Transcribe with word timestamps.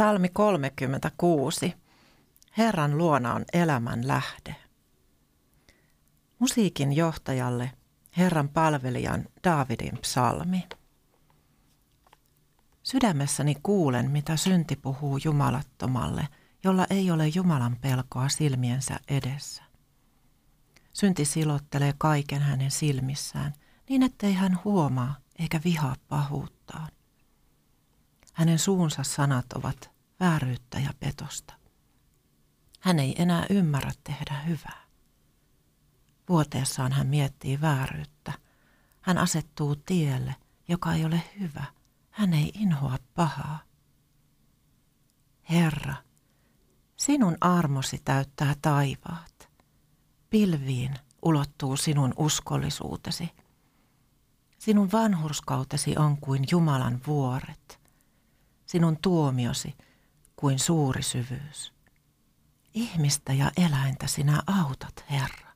Psalmi 0.00 0.28
36. 0.28 1.74
Herran 2.58 2.98
luona 2.98 3.34
on 3.34 3.44
elämän 3.52 4.08
lähde. 4.08 4.56
Musiikin 6.38 6.92
johtajalle 6.92 7.72
Herran 8.16 8.48
palvelijan 8.48 9.24
Daavidin 9.44 9.98
psalmi. 9.98 10.68
Sydämessäni 12.82 13.54
kuulen, 13.62 14.10
mitä 14.10 14.36
synti 14.36 14.76
puhuu 14.76 15.18
jumalattomalle, 15.24 16.28
jolla 16.64 16.86
ei 16.90 17.10
ole 17.10 17.28
Jumalan 17.28 17.76
pelkoa 17.80 18.28
silmiensä 18.28 19.00
edessä. 19.08 19.62
Synti 20.92 21.24
silottelee 21.24 21.94
kaiken 21.98 22.42
hänen 22.42 22.70
silmissään, 22.70 23.52
niin 23.88 24.02
ettei 24.02 24.32
hän 24.32 24.58
huomaa 24.64 25.16
eikä 25.38 25.60
vihaa 25.64 25.96
pahuuttaan. 26.08 26.59
Hänen 28.40 28.58
suunsa 28.58 29.02
sanat 29.02 29.52
ovat 29.52 29.90
vääryyttä 30.20 30.78
ja 30.78 30.90
petosta. 31.00 31.54
Hän 32.80 32.98
ei 32.98 33.22
enää 33.22 33.46
ymmärrä 33.50 33.92
tehdä 34.04 34.40
hyvää. 34.40 34.84
Vuoteessaan 36.28 36.92
hän 36.92 37.06
miettii 37.06 37.60
vääryyttä. 37.60 38.32
Hän 39.00 39.18
asettuu 39.18 39.76
tielle, 39.76 40.34
joka 40.68 40.94
ei 40.94 41.04
ole 41.04 41.22
hyvä. 41.40 41.64
Hän 42.10 42.34
ei 42.34 42.50
inhoa 42.54 42.98
pahaa. 43.14 43.58
Herra, 45.50 45.94
sinun 46.96 47.36
armosi 47.40 48.00
täyttää 48.04 48.54
taivaat. 48.62 49.48
Pilviin 50.30 50.94
ulottuu 51.22 51.76
sinun 51.76 52.14
uskollisuutesi. 52.16 53.30
Sinun 54.58 54.92
vanhurskautesi 54.92 55.96
on 55.98 56.16
kuin 56.16 56.44
Jumalan 56.50 57.00
vuoret 57.06 57.79
sinun 58.70 58.98
tuomiosi 59.02 59.74
kuin 60.36 60.58
suuri 60.58 61.02
syvyys. 61.02 61.72
Ihmistä 62.74 63.32
ja 63.32 63.50
eläintä 63.56 64.06
sinä 64.06 64.42
autat, 64.46 65.04
Herra. 65.10 65.52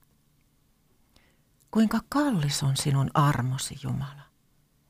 Kuinka 1.71 2.01
kallis 2.09 2.63
on 2.63 2.77
sinun 2.77 3.11
armosi, 3.15 3.79
Jumala. 3.83 4.23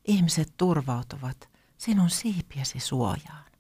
Ihmiset 0.05 0.55
turvautuvat 0.57 1.51
sinun 1.77 2.11
siipiesi 2.11 2.81
suojaan. 2.81 3.51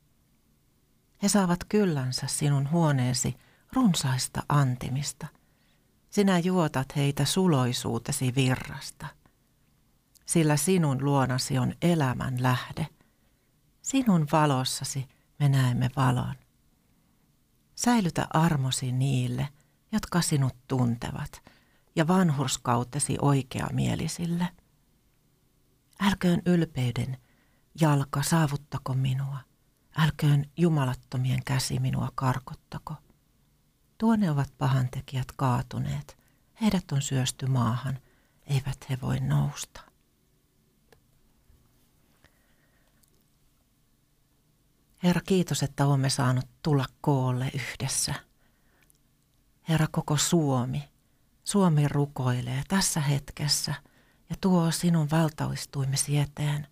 He 1.22 1.28
saavat 1.28 1.64
kyllänsä 1.69 2.26
sinun 2.26 2.70
huoneesi 2.70 3.36
runsaista 3.72 4.42
antimista. 4.48 5.26
Sinä 6.10 6.38
juotat 6.38 6.96
heitä 6.96 7.25
suloisuutesi 7.25 8.34
virrasta, 8.34 9.06
sillä 10.26 10.56
sinun 10.56 11.04
luonasi 11.04 11.58
on 11.58 11.75
elämän 11.82 12.42
lähde– 12.42 12.86
Sinun 13.84 14.26
valossasi 14.32 15.08
me 15.38 15.48
näemme 15.48 15.90
valon. 15.96 16.34
Säilytä 17.74 18.26
armosi 18.30 18.92
niille, 18.92 19.48
jotka 19.92 20.20
sinut 20.20 20.56
tuntevat, 20.68 21.42
ja 21.96 22.08
vanhurskautesi 22.08 23.16
oikeamielisille. 23.22 24.48
Älköön 26.00 26.42
ylpeyden 26.46 27.16
jalka 27.80 28.22
saavuttako 28.22 28.94
minua, 28.94 29.38
älköön 29.96 30.50
jumalattomien 30.56 31.44
käsi 31.44 31.78
minua 31.78 32.08
karkottako. 32.14 32.94
Tuonne 33.98 34.30
ovat 34.30 34.58
pahantekijät 34.58 35.32
kaatuneet, 35.36 36.18
heidät 36.60 36.92
on 36.92 37.02
syösty 37.02 37.46
maahan, 37.46 37.98
eivät 38.46 38.90
he 38.90 38.98
voi 39.02 39.20
nousta. 39.20 39.94
Herra, 45.04 45.20
kiitos, 45.20 45.62
että 45.62 45.87
olemme 45.87 46.10
saanut 46.10 46.44
tulla 46.62 46.87
koolle 47.00 47.50
yhdessä. 47.54 48.15
Herra, 49.69 49.87
koko 49.91 50.16
Suomi, 50.16 50.88
Suomi 51.44 51.88
rukoilee 51.88 52.62
tässä 52.69 53.00
hetkessä 53.00 53.75
ja 54.31 54.37
tuo 54.41 54.70
sinun 54.70 55.10
valtauistuimesi 55.10 56.19
eteen 56.19 56.66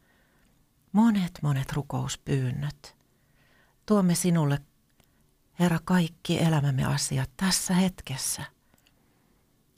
monet 0.93 1.39
monet 1.43 1.73
rukouspyynnöt. 1.73 2.97
Tuomme 3.87 4.15
sinulle, 4.15 4.61
Herra, 5.59 5.79
kaikki 5.85 6.43
elämämme 6.43 6.85
asiat 6.85 7.31
tässä 7.37 7.75
hetkessä. 7.75 8.43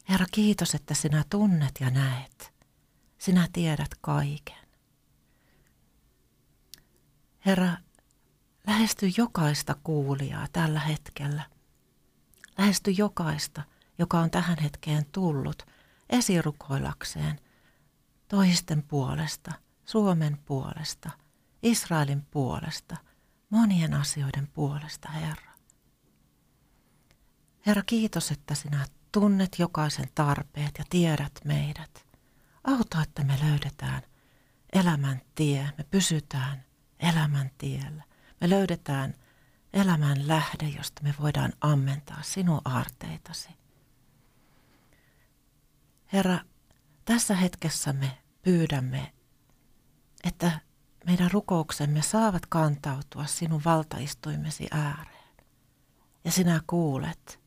Herra, 0.09 0.27
kiitos, 0.33 0.75
että 0.75 0.95
sinä 0.95 1.25
tunnet 1.31 1.73
ja 1.81 1.91
näet. 1.91 2.55
Sinä 3.19 3.49
tiedät 3.53 3.91
kaiken. 4.01 4.69
Herra, 7.47 7.77
Lähesty 8.67 9.11
jokaista 9.17 9.77
kuulijaa 9.85 10.47
tällä 10.53 10.81
hetkellä. 10.81 11.43
Lähesty 12.59 12.91
jokaista, 12.91 13.63
joka 13.99 14.21
on 14.21 14.31
tähän 14.31 14.59
hetkeen 14.63 15.07
tullut 15.13 15.67
esirukoilakseen 16.11 17.41
toisten 18.29 18.83
puolesta, 18.83 19.53
Suomen 19.85 20.39
puolesta, 20.45 21.11
Israelin 21.63 22.23
puolesta, 22.23 22.97
monien 23.51 23.95
asioiden 23.95 24.47
puolesta, 24.47 25.09
Herra. 25.09 25.53
Herra, 27.67 27.83
kiitos, 27.87 28.31
että 28.31 28.55
sinä 28.55 28.87
tunnet 29.13 29.59
jokaisen 29.59 30.09
tarpeet 30.15 30.75
ja 30.79 30.85
tiedät 30.91 31.33
meidät. 31.45 32.07
Auta, 32.65 33.03
että 33.03 33.25
me 33.25 33.39
löydetään 33.43 34.03
elämän 34.73 35.21
tie, 35.35 35.71
me 35.79 35.85
pysytään 35.91 36.65
elämän 36.99 37.51
tiellä. 37.59 38.05
Me 38.45 38.51
löydetään 38.51 39.15
elämän 39.73 40.29
lähde, 40.29 40.69
josta 40.69 41.03
me 41.03 41.15
voidaan 41.21 41.53
ammentaa 41.61 42.23
sinun 42.23 42.61
aarteitasi. 42.65 43.49
Herra, 46.13 46.39
tässä 47.05 47.35
hetkessä 47.35 47.93
me 47.93 48.19
pyydämme, 48.43 49.13
että 50.25 50.61
meidän 51.07 51.31
rukouksemme 51.31 52.03
saavat 52.03 52.47
kantautua 52.47 53.27
sinun 53.27 53.65
valtaistuimesi 53.65 54.69
ääreen. 54.71 55.35
Ja 56.25 56.31
sinä 56.31 56.61
kuulet, 56.67 57.41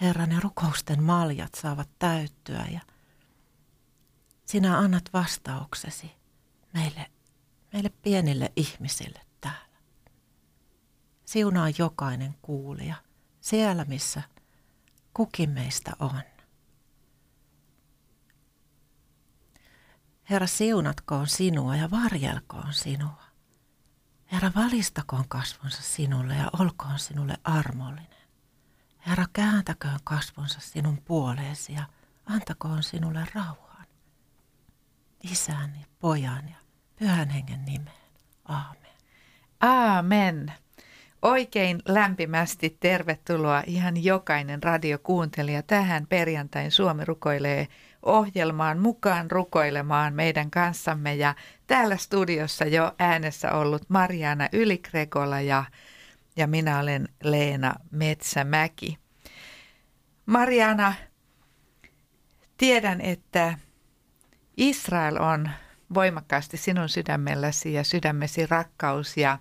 Herra, 0.00 0.26
ne 0.26 0.40
rukousten 0.40 1.02
maljat 1.02 1.54
saavat 1.54 1.88
täyttyä 1.98 2.66
ja 2.72 2.80
sinä 4.44 4.78
annat 4.78 5.04
vastauksesi 5.12 6.10
meille, 6.72 7.06
meille 7.72 7.90
pienille 8.02 8.52
ihmisille 8.56 9.25
Siunaa 11.26 11.68
jokainen 11.78 12.34
kuulija 12.42 12.94
siellä, 13.40 13.84
missä 13.84 14.22
kukin 15.14 15.50
meistä 15.50 15.92
on. 15.98 16.20
Herra, 20.30 20.46
siunatkoon 20.46 21.26
sinua 21.26 21.76
ja 21.76 21.90
varjelkoon 21.90 22.72
sinua. 22.72 23.22
Herra, 24.32 24.52
valistakoon 24.56 25.28
kasvonsa 25.28 25.82
sinulle 25.82 26.34
ja 26.34 26.50
olkoon 26.58 26.98
sinulle 26.98 27.36
armollinen. 27.44 28.26
Herra, 29.06 29.26
kääntäköön 29.32 30.00
kasvonsa 30.04 30.60
sinun 30.60 31.02
puoleesi 31.04 31.72
ja 31.72 31.86
antakoon 32.26 32.82
sinulle 32.82 33.26
rauhan. 33.34 33.86
Isän 35.22 35.76
ja 35.80 35.86
pojan 35.98 36.48
ja 36.48 36.56
pyhän 36.96 37.28
hengen 37.28 37.64
nimeen. 37.64 37.96
Aamen. 38.44 38.96
Aamen. 39.60 40.65
Oikein 41.22 41.82
lämpimästi 41.88 42.76
tervetuloa 42.80 43.62
ihan 43.66 44.04
jokainen 44.04 44.62
radiokuuntelija 44.62 45.62
tähän 45.62 46.06
perjantain 46.06 46.70
Suomi 46.70 47.04
rukoilee 47.04 47.68
ohjelmaan 48.02 48.78
mukaan 48.78 49.30
rukoilemaan 49.30 50.14
meidän 50.14 50.50
kanssamme. 50.50 51.14
Ja 51.14 51.34
täällä 51.66 51.96
studiossa 51.96 52.64
jo 52.64 52.94
äänessä 52.98 53.52
ollut 53.52 53.82
Mariana 53.88 54.48
Ylikrekola 54.52 55.40
ja, 55.40 55.64
ja 56.36 56.46
minä 56.46 56.78
olen 56.78 57.08
Leena 57.22 57.74
Metsämäki. 57.90 58.98
Mariana, 60.26 60.94
tiedän, 62.56 63.00
että 63.00 63.58
Israel 64.56 65.16
on 65.16 65.50
voimakkaasti 65.94 66.56
sinun 66.56 66.88
sydämelläsi 66.88 67.72
ja 67.72 67.84
sydämesi 67.84 68.46
rakkaus 68.46 69.16
ja 69.16 69.38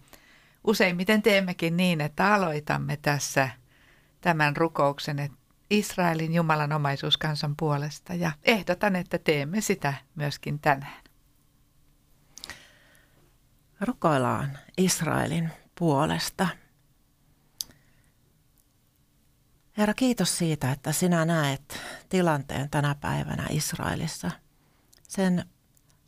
useimmiten 0.68 1.22
teemmekin 1.22 1.78
niin, 1.78 2.02
että 2.02 2.34
aloitamme 2.34 2.98
tässä 2.98 3.50
tämän 4.22 4.58
rukouksen, 4.58 5.20
että 5.20 5.38
Israelin 5.70 6.34
Jumalan 6.34 6.72
omaisuus 6.72 7.18
kansan 7.18 7.56
puolesta 7.56 8.14
ja 8.14 8.32
ehdotan, 8.44 8.96
että 8.96 9.18
teemme 9.18 9.62
sitä 9.62 9.94
myöskin 10.16 10.60
tänään. 10.60 11.04
Rukoillaan 13.82 14.58
Israelin 14.78 15.52
puolesta. 15.80 16.48
Herra, 19.78 19.94
kiitos 19.94 20.38
siitä, 20.38 20.72
että 20.72 20.92
sinä 20.92 21.26
näet 21.26 21.80
tilanteen 22.10 22.70
tänä 22.70 22.96
päivänä 22.96 23.48
Israelissa. 23.50 24.32
Sen 25.08 25.46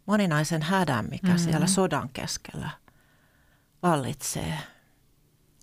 moninaisen 0.05 0.61
hädän, 0.61 1.07
mikä 1.09 1.27
mm-hmm. 1.27 1.43
siellä 1.43 1.67
sodan 1.67 2.09
keskellä 2.09 2.69
vallitsee. 3.83 4.59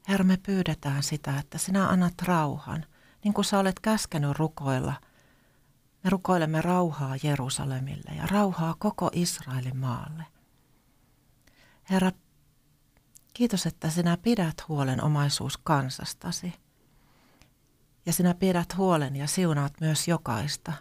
Herra, 0.09 0.25
me 0.25 0.37
pyydetään 0.37 1.03
sitä, 1.03 1.39
että 1.39 1.59
sinä 1.59 1.89
annat 1.89 2.15
rauhan– 2.23 2.87
niin 3.25 3.35
kuin 3.35 3.45
sä 3.45 3.59
olet 3.59 3.81
käskenyt 3.81 4.39
rukoilla. 4.39 4.95
Me 6.05 6.11
rukoilemme 6.11 6.63
rauhaa 6.63 7.17
Jerusalemille 7.23 8.17
ja 8.17 8.27
rauhaa 8.27 8.75
koko 8.79 9.11
Israelin 9.13 9.77
maalle. 9.77 10.25
Herra, 11.91 12.13
kiitos, 13.35 13.67
että 13.67 13.91
sinä 13.91 14.17
pidät 14.17 14.69
huolen 14.69 15.05
omaisuus 15.05 15.59
kansastasi. 15.59 16.55
Ja 18.07 18.13
sinä 18.13 18.35
pidät 18.35 18.77
huolen 18.77 19.17
ja 19.17 19.27
siunaat 19.27 19.73
myös 19.81 20.09
jokaista, 20.09 20.73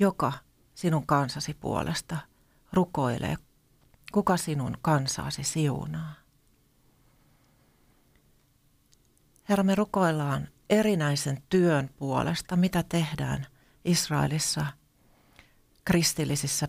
joka 0.00 0.32
sinun 0.74 1.06
kansasi 1.06 1.54
puolesta 1.54 2.16
rukoilee, 2.72 3.36
kuka 4.12 4.36
sinun 4.36 4.76
kansaasi 4.82 5.44
siunaa. 5.44 6.19
Herra, 9.50 9.64
me 9.64 9.74
rukoillaan 9.74 10.48
erinäisen 10.70 11.42
työn 11.48 11.90
puolesta, 11.96 12.56
mitä 12.56 12.84
tehdään 12.88 13.46
Israelissa 13.84 14.66
kristillisissä 15.84 16.68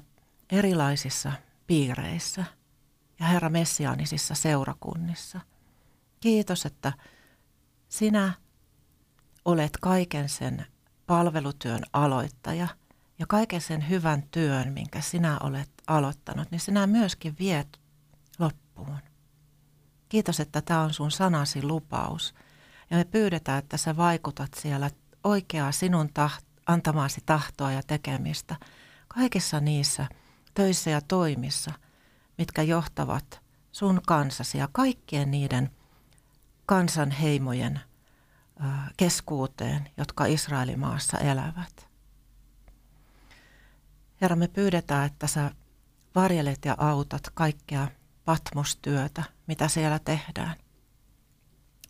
erilaisissa 0.50 1.32
piireissä 1.68 2.46
ja 3.20 3.26
Herra 3.26 3.50
messiaanisissa 3.50 4.36
seurakunnissa. 4.36 5.42
Kiitos, 6.20 6.66
että 6.66 6.94
sinä 7.90 8.34
olet 9.46 9.78
kaiken 9.82 10.30
sen 10.30 10.66
palvelutyön 11.08 11.84
aloittaja 11.94 12.68
ja 13.20 13.26
kaiken 13.28 13.62
sen 13.62 13.90
hyvän 13.90 14.24
työn, 14.32 14.74
minkä 14.74 15.02
sinä 15.02 15.38
olet 15.40 15.70
aloittanut, 15.88 16.52
niin 16.52 16.60
sinä 16.60 16.88
myöskin 16.88 17.36
viet 17.40 17.80
loppuun. 18.40 18.98
Kiitos, 20.10 20.40
että 20.40 20.62
tämä 20.62 20.82
on 20.82 20.94
sun 20.94 21.12
sanasi 21.12 21.64
lupaus– 21.64 22.34
ja 22.92 22.98
me 22.98 23.04
pyydetään, 23.04 23.60
että 23.60 23.78
sä 23.78 23.98
vaikutat 23.98 24.54
siellä 24.54 24.90
oikeaa 25.24 25.72
sinun 25.72 26.10
taht- 26.10 26.46
antamaasi 26.66 27.22
tahtoa 27.26 27.72
ja 27.72 27.82
tekemistä 27.88 28.56
kaikissa 29.08 29.60
niissä 29.60 30.08
töissä 30.54 30.90
ja 30.90 31.02
toimissa, 31.02 31.72
mitkä 32.38 32.62
johtavat 32.62 33.42
sun 33.72 34.02
kansasi 34.08 34.58
ja 34.58 34.70
kaikkien 34.72 35.32
niiden 35.32 35.70
kansanheimojen 36.66 37.80
keskuuteen, 38.98 39.90
jotka 39.98 40.26
Israelin 40.26 40.80
maassa 40.80 41.18
elävät. 41.18 41.88
Herra, 44.22 44.36
me 44.36 44.48
pyydetään, 44.48 45.06
että 45.06 45.28
sä 45.28 45.52
varjelet 46.16 46.66
ja 46.66 46.76
autat 46.78 47.30
kaikkea 47.34 47.88
patmostyötä, 48.26 49.24
mitä 49.48 49.68
siellä 49.68 50.00
tehdään. 50.00 50.56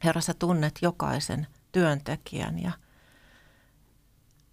Herra, 0.04 0.22
sä 0.22 0.34
tunnet 0.34 0.80
jokaisen 0.82 1.48
työntekijän 1.72 2.60
ja 2.60 2.72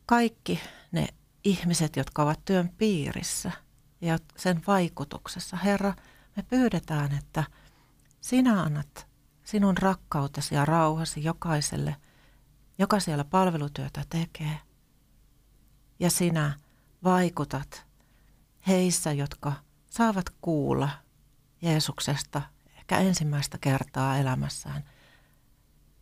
kaikki 0.07 0.61
ne 0.93 1.09
ihmiset, 1.45 1.97
jotka 1.97 2.23
ovat 2.23 2.45
työn 2.45 2.69
piirissä 2.69 3.53
ja 4.01 4.19
sen 4.37 4.63
vaikutuksessa. 4.67 5.57
Herra, 5.57 5.95
me 6.37 6.43
pyydetään, 6.43 7.19
että 7.19 7.45
sinä 8.21 8.63
annat 8.63 9.07
sinun 9.45 9.79
rakkautesi 9.79 10.55
ja 10.55 10.65
rauhasi 10.65 11.25
jokaiselle, 11.25 11.97
joka 12.79 13.01
siellä 13.01 13.25
palvelutyötä 13.25 14.05
tekee. 14.09 14.59
Ja 16.01 16.11
sinä 16.11 16.59
vaikutat 17.05 17.87
heissä, 18.67 19.13
jotka 19.13 19.53
saavat 19.91 20.31
kuulla 20.41 20.89
Jeesuksesta 21.63 22.43
ehkä 22.77 22.99
ensimmäistä 22.99 23.59
kertaa 23.59 24.19
elämässään– 24.19 24.85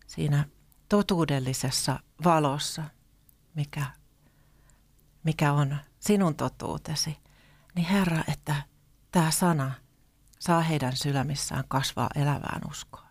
siinä 0.07 0.45
totuudellisessa 0.89 2.01
valossa, 2.25 2.83
mikä, 3.55 3.87
mikä 5.23 5.53
on 5.53 5.77
sinun 5.99 6.35
totuutesi, 6.35 7.17
niin 7.75 7.87
Herra, 7.87 8.25
että 8.29 8.63
tämä 9.13 9.31
sana 9.31 9.73
saa 10.39 10.61
heidän 10.61 10.97
sydämissään 10.97 11.65
kasvaa 11.69 12.11
elävään 12.15 12.61
uskoon. 12.71 13.07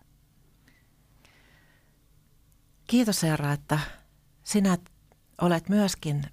Kiitos 2.88 3.24
Herra, 3.24 3.54
että 3.54 3.80
sinä 4.44 4.78
olet 5.42 5.70
myöskin 5.70 6.24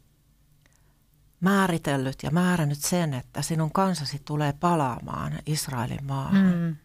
määritellyt 1.41 2.23
ja 2.23 2.31
määrännyt 2.31 2.79
sen, 2.79 3.15
että 3.15 3.43
sinun 3.43 3.73
kansasi 3.73 4.23
tulee 4.25 4.53
palaamaan 4.53 5.33
Israelin 5.47 6.05
maahan. 6.05 6.55
Mm. 6.55 6.77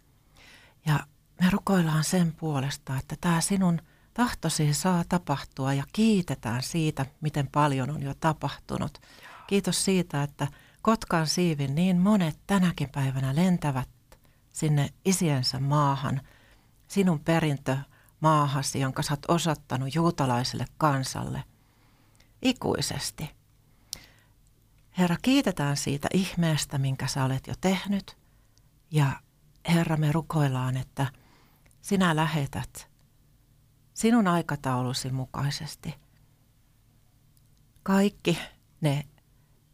Ja 0.86 1.00
me 1.42 1.50
rukoillaan 1.50 2.04
sen 2.04 2.34
puolesta, 2.36 2.98
että 2.98 3.16
tämä 3.22 3.42
sinun 3.42 3.82
tahtosi 4.14 4.74
saa 4.74 5.04
tapahtua 5.10 5.74
ja 5.74 5.84
kiitetään 5.94 6.64
siitä, 6.64 7.06
miten 7.22 7.48
paljon 7.48 7.90
on 7.90 8.04
jo 8.04 8.14
tapahtunut. 8.20 9.02
Kiitos 9.48 9.86
siitä, 9.86 10.24
että 10.24 10.48
Kotkan 10.82 11.28
siivin 11.28 11.76
niin 11.76 11.98
monet 11.98 12.40
tänäkin 12.48 12.90
päivänä 12.90 13.36
lentävät 13.36 13.90
sinne 14.54 14.90
isiensä 15.06 15.60
maahan, 15.60 16.22
sinun 16.88 17.20
perintö 17.20 17.78
maahasi, 18.20 18.80
jonka 18.80 19.04
sä 19.04 19.14
oot 19.14 19.26
osoittanut 19.28 19.96
juutalaiselle 19.96 20.66
kansalle 20.78 21.44
ikuisesti. 22.42 23.30
Herra, 24.98 25.18
kiitetään 25.22 25.78
siitä 25.78 26.08
ihmeestä, 26.14 26.78
minkä 26.78 27.08
sä 27.08 27.24
olet 27.24 27.48
jo 27.48 27.54
tehnyt. 27.62 28.18
Ja 28.92 29.12
Herra, 29.70 29.98
me 29.98 30.12
rukoillaan, 30.12 30.78
että– 30.78 31.08
sinä 31.88 32.16
lähetät 32.16 32.90
sinun 33.94 34.28
aikataulusi 34.28 35.12
mukaisesti 35.12 35.96
kaikki 37.84 38.40
ne 38.82 39.06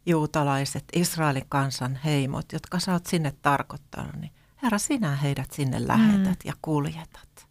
juutalaiset 0.06 0.84
Israelin 0.92 1.46
kansan 1.48 1.96
heimot, 2.04 2.52
jotka 2.52 2.78
sä 2.78 2.92
oot 2.92 3.06
sinne 3.06 3.34
tarkoittanut, 3.42 4.14
niin 4.16 4.32
Herra, 4.62 4.78
sinä 4.78 5.16
heidät 5.16 5.50
sinne 5.50 5.88
lähetät 5.88 6.44
mm. 6.44 6.48
ja 6.48 6.52
kuljetat. 6.62 7.48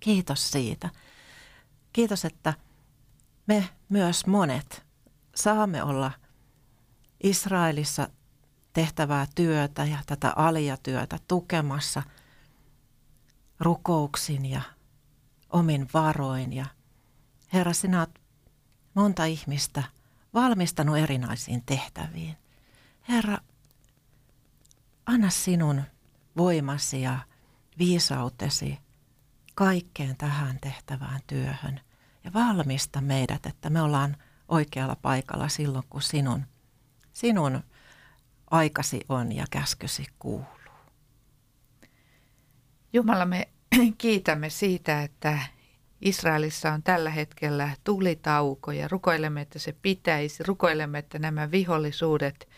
Kiitos 0.00 0.50
siitä. 0.50 0.90
Kiitos, 1.92 2.24
että 2.24 2.54
me 3.46 3.68
myös 3.88 4.26
monet 4.26 4.86
saamme 5.34 5.82
olla 5.82 6.12
Israelissa 7.22 8.08
tehtävää 8.72 9.26
työtä 9.34 9.84
ja 9.84 9.98
tätä 10.06 10.32
aliatyötä 10.36 11.18
tukemassa– 11.28 12.02
rukouksin 13.60 14.46
ja 14.46 14.60
omin 15.50 15.88
varoin. 15.94 16.52
Ja 16.52 16.66
Herra, 17.52 17.72
sinä 17.72 17.98
olet 17.98 18.20
monta 18.94 19.24
ihmistä 19.24 19.82
valmistanut 20.34 20.96
erinäisiin 20.96 21.62
tehtäviin. 21.66 22.36
Herra, 23.08 23.38
anna 25.06 25.30
sinun 25.30 25.82
voimasi 26.36 27.02
ja 27.02 27.18
viisautesi 27.78 28.78
kaikkeen 29.54 30.16
tähän 30.16 30.58
tehtävään 30.60 31.20
työhön 31.26 31.80
ja 32.24 32.32
valmista 32.32 33.00
meidät, 33.00 33.46
että 33.46 33.70
me 33.70 33.82
ollaan 33.82 34.16
oikealla 34.48 34.96
paikalla 34.96 35.48
silloin, 35.48 35.84
kun 35.90 36.02
sinun, 36.02 36.46
sinun 37.12 37.62
aikasi 38.50 39.00
on 39.08 39.32
ja 39.32 39.44
käskysi 39.50 40.06
kuuluu. 40.18 40.55
Jumala, 42.96 43.24
me 43.24 43.48
kiitämme 43.98 44.50
siitä, 44.50 45.02
että 45.02 45.38
Israelissa 46.00 46.72
on 46.72 46.82
tällä 46.82 47.10
hetkellä 47.10 47.70
tulitauko 47.84 48.72
ja 48.72 48.88
rukoilemme, 48.88 49.40
että 49.40 49.58
se 49.58 49.74
pitäisi. 49.82 50.42
Rukoilemme, 50.42 50.98
että 50.98 51.18
nämä 51.18 51.50
vihollisuudet, 51.50 52.48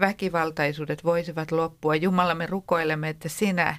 väkivaltaisuudet 0.00 1.04
voisivat 1.04 1.52
loppua. 1.52 1.94
Jumala, 1.94 2.34
me 2.34 2.46
rukoilemme, 2.46 3.08
että 3.08 3.28
sinä 3.28 3.76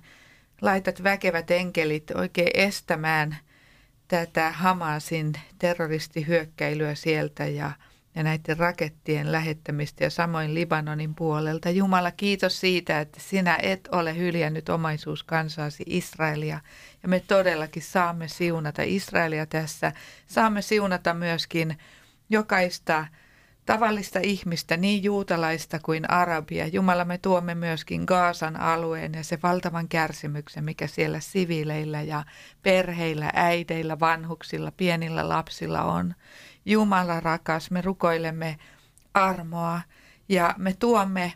laitat 0.61 1.03
väkevät 1.03 1.51
enkelit 1.51 2.11
oikein 2.11 2.51
estämään 2.53 3.37
tätä 4.07 4.51
Hamasin 4.51 5.33
terroristihyökkäilyä 5.57 6.95
sieltä 6.95 7.45
ja– 7.45 7.71
ja 8.15 8.23
näiden 8.23 8.57
rakettien 8.57 9.31
lähettämistä 9.31 10.03
ja 10.03 10.09
samoin 10.09 10.53
Libanonin 10.53 11.15
puolelta. 11.15 11.69
Jumala, 11.69 12.11
kiitos 12.11 12.59
siitä, 12.59 12.99
että 12.99 13.19
sinä 13.19 13.57
et 13.61 13.89
ole 13.91 14.17
hyljännyt 14.17 14.69
omaisuuskansaasi 14.69 15.83
Israelia. 15.87 16.59
Ja 17.03 17.09
me 17.09 17.19
todellakin 17.19 17.83
saamme 17.83 18.27
siunata 18.27 18.81
Israelia 18.85 19.45
tässä. 19.45 19.91
Saamme 20.27 20.61
siunata 20.61 21.13
myöskin 21.13 21.77
jokaista 22.29 23.05
tavallista 23.65 24.19
ihmistä, 24.23 24.77
niin 24.77 25.03
juutalaista 25.03 25.79
kuin 25.79 26.11
arabia. 26.11 26.67
Jumala, 26.67 27.05
me 27.05 27.17
tuomme 27.17 27.55
myöskin 27.55 28.03
Gaasan 28.07 28.59
alueen 28.59 29.13
ja 29.13 29.23
se 29.23 29.39
valtavan 29.43 29.87
kärsimyksen, 29.87 30.63
mikä 30.63 30.87
siellä 30.87 31.19
siviileillä 31.19 32.01
ja 32.01 32.23
perheillä, 32.63 33.31
äideillä, 33.33 33.99
vanhuksilla, 33.99 34.71
pienillä 34.77 35.29
lapsilla 35.29 35.83
on. 35.83 36.15
Jumala 36.69 37.19
rakas, 37.19 37.71
me 37.71 37.81
rukoilemme 37.81 38.57
armoa 39.13 39.81
ja 40.29 40.55
me 40.57 40.75
tuomme 40.79 41.33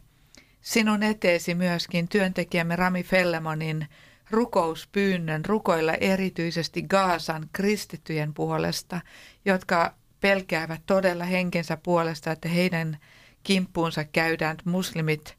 sinun 0.62 1.04
eteesi 1.04 1.56
myöskin 1.56 2.08
työntekijämme 2.08 2.76
Rami 2.76 3.04
Fellemonin 3.04 3.88
rukouspyynnön 4.32 5.46
rukoilla 5.46 5.94
erityisesti 5.94 6.82
Gaasan 6.82 7.50
kristittyjen 7.54 8.34
puolesta, 8.34 9.02
jotka 9.46 9.94
pelkäävät 10.22 10.82
todella 10.86 11.26
henkensä 11.26 11.78
puolesta, 11.78 12.32
että 12.32 12.50
heidän 12.50 12.98
kimppuunsa 13.44 14.04
käydään 14.04 14.58
muslimit 14.66 15.38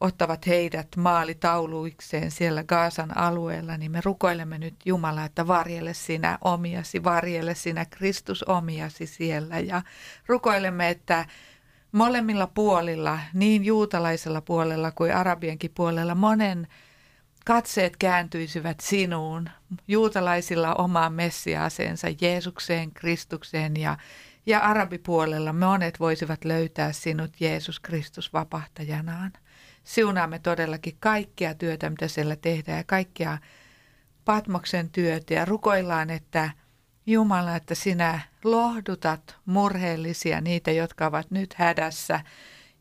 ottavat 0.00 0.46
heidät 0.46 0.88
maalitauluikseen 0.96 2.30
siellä 2.30 2.64
Gaasan 2.64 3.18
alueella, 3.18 3.76
niin 3.76 3.90
me 3.90 4.00
rukoilemme 4.04 4.58
nyt 4.58 4.74
Jumala, 4.84 5.24
että 5.24 5.46
varjele 5.46 5.94
sinä 5.94 6.38
omiasi, 6.44 7.04
varjele 7.04 7.54
sinä 7.54 7.84
Kristus 7.84 8.42
omiasi 8.42 9.06
siellä. 9.06 9.58
Ja 9.58 9.82
rukoilemme, 10.26 10.88
että 10.88 11.26
molemmilla 11.92 12.46
puolilla, 12.46 13.18
niin 13.34 13.64
juutalaisella 13.64 14.40
puolella 14.40 14.90
kuin 14.90 15.14
arabienkin 15.14 15.70
puolella, 15.74 16.14
monen 16.14 16.68
katseet 17.44 17.96
kääntyisivät 17.96 18.80
sinuun, 18.80 19.50
juutalaisilla 19.88 20.74
omaan 20.74 21.12
messiaaseensa, 21.12 22.06
Jeesukseen, 22.20 22.92
Kristukseen 22.92 23.76
ja, 23.76 23.96
ja 24.46 24.60
arabipuolella 24.60 25.52
monet 25.52 26.00
voisivat 26.00 26.44
löytää 26.44 26.92
sinut 26.92 27.40
Jeesus 27.40 27.80
Kristus 27.80 28.32
vapahtajanaan 28.32 29.32
siunaamme 29.88 30.38
todellakin 30.38 30.96
kaikkia 31.00 31.54
työtä, 31.54 31.90
mitä 31.90 32.08
siellä 32.08 32.36
tehdään 32.36 32.78
ja 32.78 32.84
kaikkia 32.84 33.38
Patmoksen 34.24 34.90
työtä. 34.90 35.34
Ja 35.34 35.44
rukoillaan, 35.44 36.10
että 36.10 36.50
Jumala, 37.06 37.56
että 37.56 37.74
sinä 37.74 38.20
lohdutat 38.44 39.36
murheellisia, 39.46 40.40
niitä, 40.40 40.70
jotka 40.70 41.06
ovat 41.06 41.30
nyt 41.30 41.54
hädässä, 41.54 42.20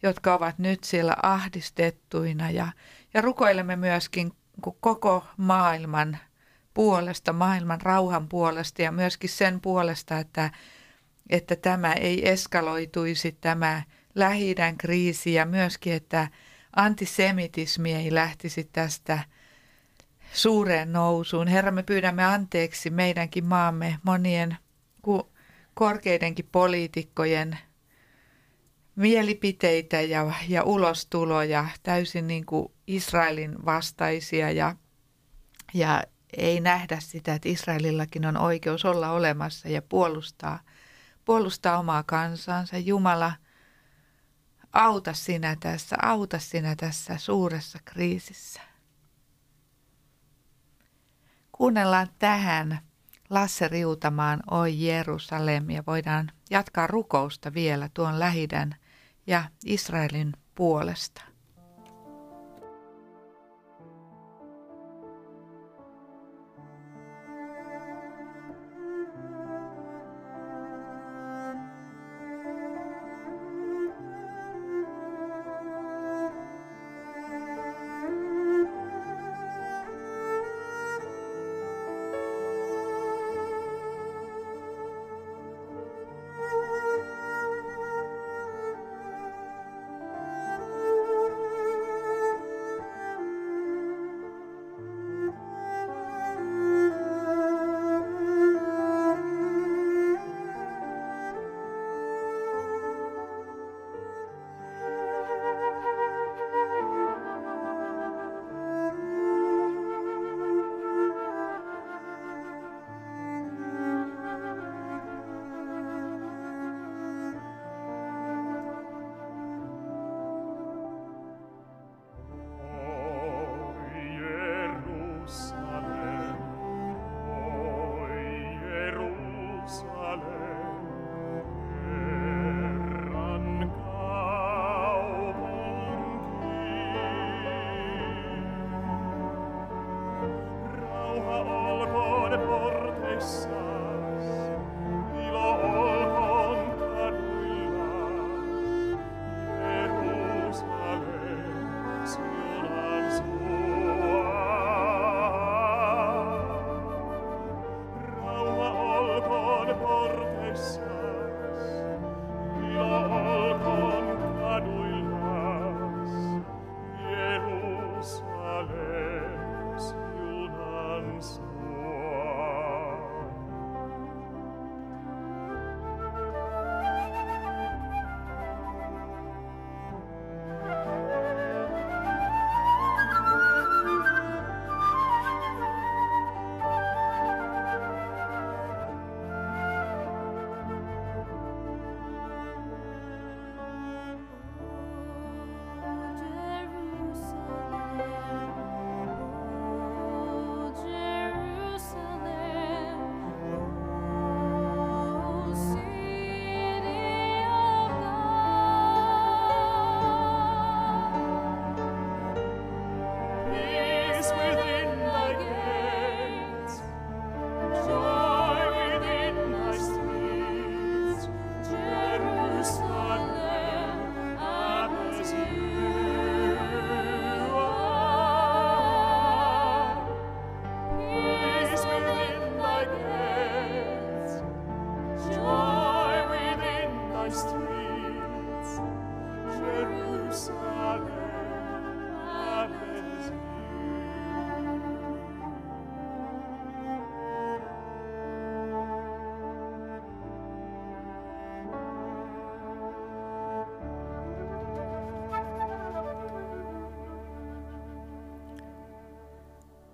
jotka 0.04 0.34
ovat 0.34 0.60
nyt 0.60 0.84
siellä 0.84 1.16
ahdistettuina. 1.24 2.50
Ja, 2.50 2.68
ja 3.14 3.22
rukoilemme 3.22 3.76
myöskin 3.76 4.32
koko 4.80 5.26
maailman 5.38 6.18
puolesta, 6.74 7.34
maailman 7.34 7.82
rauhan 7.82 8.28
puolesta 8.28 8.82
ja 8.82 8.92
myöskin 8.92 9.30
sen 9.30 9.62
puolesta, 9.62 10.20
että, 10.20 10.52
että 11.30 11.56
tämä 11.56 11.94
ei 11.94 12.30
eskaloituisi, 12.30 13.38
tämä 13.42 13.84
lähi 14.16 14.56
kriisi 14.78 15.34
ja 15.34 15.46
myöskin, 15.46 15.94
että 15.94 16.28
antisemitismi 16.78 17.94
ei 17.94 18.14
lähtisi 18.14 18.64
tästä 18.64 19.20
suureen 20.34 20.94
nousuun. 20.94 21.48
Herra, 21.48 21.72
me 21.72 21.84
pyydämme 21.84 22.26
anteeksi 22.26 22.90
meidänkin 22.90 23.46
maamme 23.46 24.00
monien 24.04 24.58
korkeidenkin 25.74 26.50
poliitikkojen 26.52 27.58
mielipiteitä 28.96 30.02
ja, 30.02 30.34
ja 30.48 30.64
ulostuloja, 30.64 31.66
täysin 31.84 32.28
niin 32.28 32.46
kuin 32.46 32.72
Israelin 32.88 33.66
vastaisia 33.66 34.52
ja, 34.52 34.76
ja 35.74 36.04
ei 36.38 36.60
nähdä 36.60 36.98
sitä, 37.00 37.34
että 37.34 37.50
Israelillakin 37.50 38.26
on 38.26 38.38
oikeus 38.38 38.86
olla 38.86 39.12
olemassa 39.12 39.70
ja 39.70 39.82
puolustaa, 39.82 40.60
puolustaa 41.26 41.80
omaa 41.80 42.04
kansansa. 42.04 42.78
Jumala– 42.78 43.34
Auta 44.74 45.14
sinä 45.14 45.58
tässä, 45.60 45.96
auta 46.02 46.40
sinä 46.40 46.76
tässä 46.76 47.18
suuressa 47.18 47.80
kriisissä. 47.86 48.62
Kuunnellaan 51.52 52.08
tähän 52.20 52.80
Lasse 53.30 53.68
Riutamaan 53.68 54.44
Oi 54.52 54.86
Jerusalem 54.86 55.70
ja 55.70 55.84
voidaan 55.88 56.32
jatkaa 56.50 56.88
rukousta 56.88 57.54
vielä 57.54 57.90
tuon 57.94 58.20
lähidän 58.20 58.76
ja 59.28 59.44
Israelin 59.66 60.34
puolesta. 60.56 61.27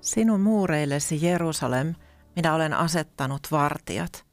Sinun 0.04 0.42
muureillesi 0.42 1.26
Jerusalem, 1.26 1.96
minä 2.36 2.54
olen 2.54 2.74
asettanut 2.74 3.48
vartijat. 3.52 4.26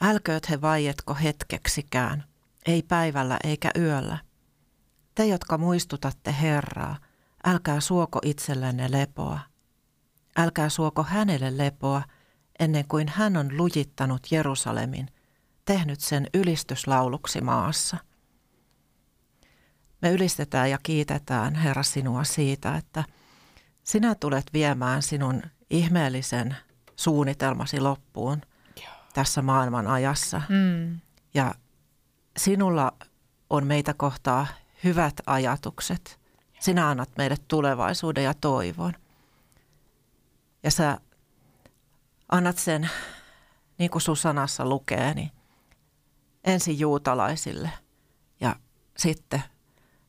Älkööt 0.00 0.50
he 0.50 0.60
vaietko 0.60 1.14
hetkeksikään, 1.14 2.24
ei 2.66 2.82
päivällä 2.82 3.38
eikä 3.44 3.70
yöllä. 3.78 4.18
Te, 5.14 5.26
jotka 5.26 5.58
muistutatte 5.58 6.34
Herraa, 6.40 6.96
älkää 7.44 7.80
suoko 7.80 8.18
itsellenne 8.24 8.90
lepoa. 8.90 9.40
Älkää 10.36 10.68
suoko 10.68 11.02
hänelle 11.02 11.58
lepoa, 11.58 12.02
ennen 12.58 12.88
kuin 12.88 13.08
hän 13.08 13.36
on 13.36 13.56
lujittanut 13.56 14.26
Jerusalemin, 14.30 15.08
tehnyt 15.64 16.00
sen 16.00 16.26
ylistyslauluksi 16.34 17.40
maassa. 17.40 17.96
Me 20.02 20.10
ylistetään 20.10 20.70
ja 20.70 20.78
kiitetään, 20.82 21.54
Herra, 21.54 21.82
sinua 21.82 22.24
siitä, 22.24 22.76
että 22.76 23.04
sinä 23.82 24.14
tulet 24.14 24.46
viemään 24.52 25.02
sinun 25.02 25.42
ihmeellisen 25.70 26.56
suunnitelmasi 26.96 27.80
loppuun 27.80 28.40
tässä 29.14 29.42
maailman 29.42 29.86
ajassa. 29.86 30.42
Mm. 30.48 31.00
Ja 31.34 31.54
sinulla 32.36 32.92
on 33.50 33.66
meitä 33.66 33.94
kohtaa 33.94 34.46
hyvät 34.84 35.14
ajatukset. 35.26 36.20
Sinä 36.60 36.88
annat 36.88 37.10
meille 37.18 37.36
tulevaisuuden 37.48 38.24
ja 38.24 38.34
toivon. 38.34 38.92
Ja 40.62 40.70
sä 40.70 40.98
annat 42.28 42.58
sen, 42.58 42.90
niin 43.78 43.90
kuin 43.90 44.02
sun 44.02 44.16
sanassa 44.16 44.66
lukee, 44.66 45.14
niin 45.14 45.30
ensin 46.44 46.78
juutalaisille 46.78 47.70
ja 48.40 48.56
sitten 48.96 49.42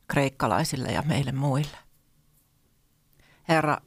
kreikkalaisille 0.07 0.91
ja 0.91 1.01
meille 1.01 1.31
muille. 1.31 1.77
Herra, 3.51 3.77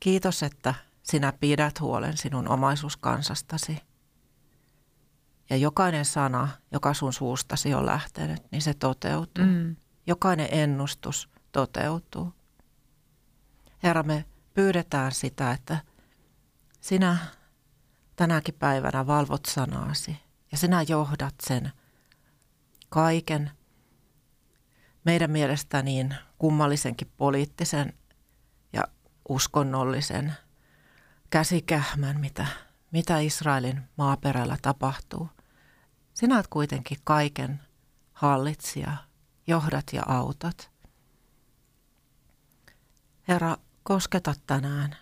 kiitos, 0.00 0.42
että 0.42 0.74
sinä 1.02 1.32
pidät 1.32 1.80
huolen 1.80 2.16
sinun 2.16 2.48
omaisuuskansastasi. 2.48 3.78
Ja 5.50 5.56
jokainen 5.56 6.04
sana, 6.04 6.48
joka 6.72 6.94
sun 6.94 7.12
suustasi 7.12 7.74
on 7.74 7.86
lähtenyt, 7.86 8.42
niin 8.50 8.62
se 8.62 8.74
toteutuu. 8.74 9.44
Mm. 9.44 9.76
Jokainen 10.06 10.48
ennustus 10.50 11.28
toteutuu. 11.52 12.32
Herra, 13.82 14.02
me 14.02 14.24
pyydetään 14.54 15.12
sitä, 15.12 15.50
että 15.50 15.78
sinä 16.80 17.18
tänäkin 18.16 18.54
päivänä 18.54 19.06
valvot 19.06 19.46
sanaasi 19.46 20.16
ja 20.52 20.58
sinä 20.58 20.82
johdat 20.82 21.34
sen 21.42 21.72
kaiken 22.88 23.50
meidän 25.04 25.30
mielestä 25.30 25.82
niin 25.82 26.14
kummallisenkin 26.38 27.12
poliittisen 27.16 27.92
ja 28.72 28.82
uskonnollisen 29.28 30.34
käsikähmän, 31.30 32.20
mitä, 32.20 32.46
mitä 32.90 33.18
Israelin 33.18 33.82
maaperällä 33.96 34.56
tapahtuu. 34.62 35.28
Sinä 36.14 36.34
olet 36.34 36.48
kuitenkin 36.48 36.98
kaiken 37.04 37.60
hallitsija, 38.12 38.96
johdat 39.46 39.92
ja 39.92 40.02
autat. 40.06 40.70
Herra, 43.28 43.56
kosketa 43.82 44.34
tänään 44.46 44.96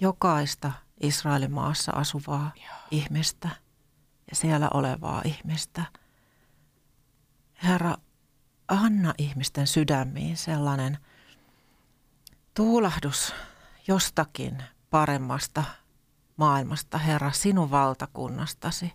jokaista 0.00 0.72
Israelin 1.00 1.52
maassa 1.52 1.92
asuvaa 1.92 2.52
Joo. 2.56 2.74
ihmistä 2.90 3.48
ja 4.30 4.36
siellä 4.36 4.70
olevaa 4.74 5.22
ihmistä. 5.24 5.84
Herra, 7.62 7.96
anna 8.68 9.14
ihmisten 9.18 9.66
sydämiin 9.66 10.36
sellainen 10.36 10.98
tuulahdus 12.54 13.34
jostakin 13.88 14.62
paremmasta 14.90 15.64
maailmasta, 16.36 16.98
Herra, 16.98 17.32
sinun 17.32 17.70
valtakunnastasi. 17.70 18.92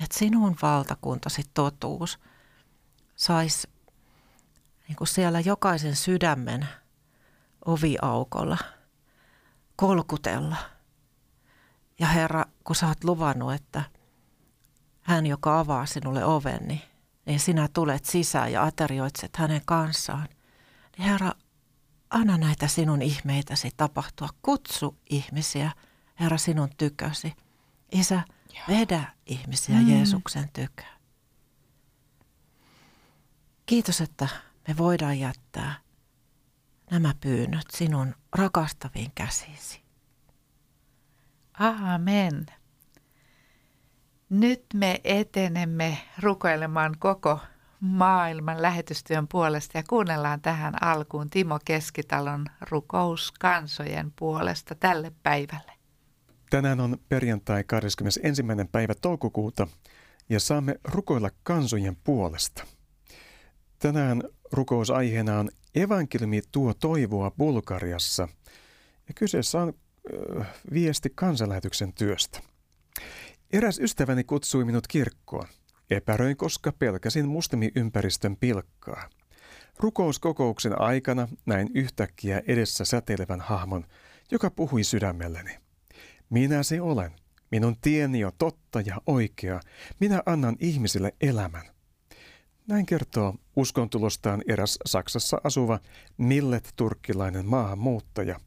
Että 0.00 0.18
sinun 0.18 0.56
valtakuntasi 0.62 1.42
totuus 1.54 2.18
saisi 3.16 3.68
niin 4.88 4.96
siellä 5.04 5.40
jokaisen 5.40 5.96
sydämen 5.96 6.68
oviaukolla 7.64 8.58
kolkutella. 9.76 10.56
Ja 11.98 12.06
Herra, 12.06 12.44
kun 12.64 12.76
sä 12.76 12.88
oot 12.88 13.04
luvannut, 13.04 13.52
että 13.52 13.82
hän, 15.02 15.26
joka 15.26 15.58
avaa 15.58 15.86
sinulle 15.86 16.24
oven, 16.24 16.68
niin, 16.68 16.82
niin 17.26 17.40
sinä 17.40 17.68
tulet 17.72 18.04
sisään 18.04 18.52
ja 18.52 18.62
aterioitset 18.62 19.36
hänen 19.36 19.62
kanssaan. 19.64 20.28
Niin 20.98 21.08
Herra, 21.08 21.32
anna 22.10 22.38
näitä 22.38 22.68
sinun 22.68 23.02
ihmeitäsi 23.02 23.70
tapahtua. 23.76 24.28
Kutsu 24.42 24.98
ihmisiä, 25.10 25.72
Herra, 26.20 26.38
sinun 26.38 26.68
tykösi. 26.76 27.32
Isä, 27.92 28.22
vedä 28.68 29.04
ihmisiä 29.26 29.76
mm. 29.76 29.90
Jeesuksen 29.90 30.48
tyköön. 30.52 30.94
Kiitos, 33.66 34.00
että 34.00 34.28
me 34.68 34.76
voidaan 34.76 35.18
jättää 35.18 35.74
nämä 36.90 37.14
pyynnöt 37.20 37.66
sinun 37.72 38.14
rakastaviin 38.32 39.12
käsisi. 39.14 39.82
Amen. 41.58 42.46
Nyt 44.30 44.64
me 44.74 45.00
etenemme 45.04 45.98
rukoilemaan 46.22 46.94
koko 46.98 47.38
maailman 47.80 48.62
lähetystyön 48.62 49.28
puolesta 49.28 49.78
ja 49.78 49.84
kuunnellaan 49.88 50.40
tähän 50.40 50.82
alkuun 50.82 51.30
Timo 51.30 51.58
Keskitalon 51.64 52.46
rukous 52.70 53.32
kansojen 53.32 54.12
puolesta 54.18 54.74
tälle 54.74 55.12
päivälle. 55.22 55.72
Tänään 56.50 56.80
on 56.80 56.98
perjantai 57.08 57.64
21. 57.64 58.42
päivä 58.72 58.94
toukokuuta 58.94 59.66
ja 60.28 60.40
saamme 60.40 60.80
rukoilla 60.84 61.30
kansojen 61.42 61.96
puolesta. 62.04 62.64
Tänään 63.78 64.22
rukousaiheena 64.52 65.38
on 65.38 65.50
Evankeliumi 65.74 66.42
tuo 66.52 66.74
toivoa 66.74 67.30
Bulgariassa 67.30 68.28
ja 69.08 69.14
kyseessä 69.14 69.62
on 69.62 69.72
äh, 70.38 70.46
viesti 70.72 71.12
kansanlähetyksen 71.14 71.92
työstä. 71.92 72.53
Eräs 73.54 73.78
ystäväni 73.78 74.24
kutsui 74.24 74.64
minut 74.64 74.86
kirkkoon. 74.86 75.46
Epäröin, 75.90 76.36
koska 76.36 76.72
pelkäsin 76.72 77.28
muslimiympäristön 77.28 78.36
pilkkaa. 78.36 79.10
Rukouskokouksen 79.78 80.80
aikana 80.80 81.28
näin 81.46 81.70
yhtäkkiä 81.74 82.42
edessä 82.46 82.84
säteilevän 82.84 83.40
hahmon, 83.40 83.84
joka 84.30 84.50
puhui 84.50 84.84
sydämelleni. 84.84 85.58
Minä 86.30 86.62
se 86.62 86.80
olen. 86.80 87.12
Minun 87.50 87.76
tieni 87.80 88.24
on 88.24 88.32
totta 88.38 88.80
ja 88.80 89.00
oikea. 89.06 89.60
Minä 90.00 90.22
annan 90.26 90.56
ihmisille 90.60 91.14
elämän. 91.20 91.64
Näin 92.68 92.86
kertoo 92.86 93.34
uskontulostaan 93.56 94.42
eräs 94.48 94.78
Saksassa 94.86 95.40
asuva 95.44 95.78
millet-turkkilainen 96.16 97.46
maahanmuuttaja. 97.46 98.40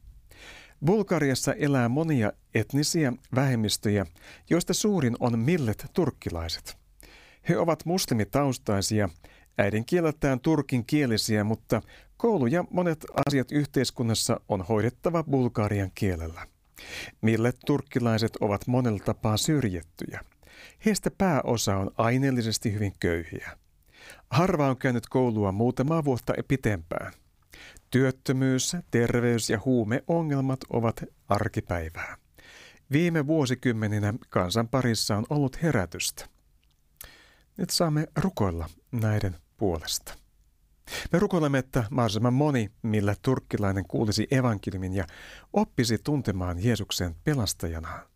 Bulgariassa 0.84 1.52
elää 1.52 1.88
monia 1.88 2.32
etnisiä 2.54 3.12
vähemmistöjä, 3.34 4.06
joista 4.50 4.74
suurin 4.74 5.16
on 5.20 5.38
millet-turkkilaiset. 5.38 6.76
He 7.48 7.58
ovat 7.58 7.84
muslimitaustaisia, 7.84 9.08
äidinkieleltään 9.58 10.40
turkin 10.40 10.86
kielisiä, 10.86 11.44
mutta 11.44 11.82
koulu 12.16 12.46
ja 12.46 12.64
monet 12.70 13.06
asiat 13.26 13.52
yhteiskunnassa 13.52 14.40
on 14.48 14.62
hoidettava 14.62 15.22
bulgarian 15.22 15.90
kielellä. 15.94 16.46
Millet-turkkilaiset 17.22 18.36
ovat 18.40 18.66
monella 18.66 19.00
tapaa 19.04 19.36
syrjettyjä. 19.36 20.20
Heistä 20.84 21.10
pääosa 21.18 21.76
on 21.76 21.90
aineellisesti 21.98 22.72
hyvin 22.72 22.92
köyhiä. 23.00 23.58
Harva 24.30 24.68
on 24.68 24.76
käynyt 24.76 25.06
koulua 25.06 25.52
muutamaa 25.52 26.04
vuotta 26.04 26.32
pitempään. 26.48 27.12
Työttömyys, 27.90 28.76
terveys 28.90 29.50
ja 29.50 29.60
huumeongelmat 29.64 30.60
ovat 30.70 31.04
arkipäivää. 31.28 32.16
Viime 32.92 33.26
vuosikymmeninä 33.26 34.14
kansan 34.28 34.68
parissa 34.68 35.16
on 35.16 35.26
ollut 35.30 35.62
herätystä. 35.62 36.28
Nyt 37.56 37.70
saamme 37.70 38.08
rukoilla 38.16 38.68
näiden 38.92 39.36
puolesta. 39.56 40.14
Me 41.12 41.18
rukoilemme, 41.18 41.58
että 41.58 41.84
mahdollisimman 41.90 42.34
moni, 42.34 42.70
millä 42.82 43.14
turkkilainen 43.22 43.84
kuulisi 43.88 44.26
evankeliumin 44.30 44.94
ja 44.94 45.06
oppisi 45.52 45.98
tuntemaan 45.98 46.64
Jeesuksen 46.64 47.14
pelastajana. 47.24 48.06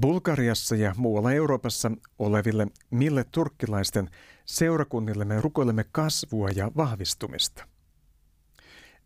Bulgariassa 0.00 0.76
ja 0.76 0.94
muualla 0.96 1.32
Euroopassa 1.32 1.90
oleville 2.18 2.66
mille 2.90 3.24
turkkilaisten 3.32 4.10
seurakunnille 4.46 5.24
me 5.24 5.40
rukoilemme 5.40 5.84
kasvua 5.92 6.48
ja 6.54 6.70
vahvistumista. 6.76 7.66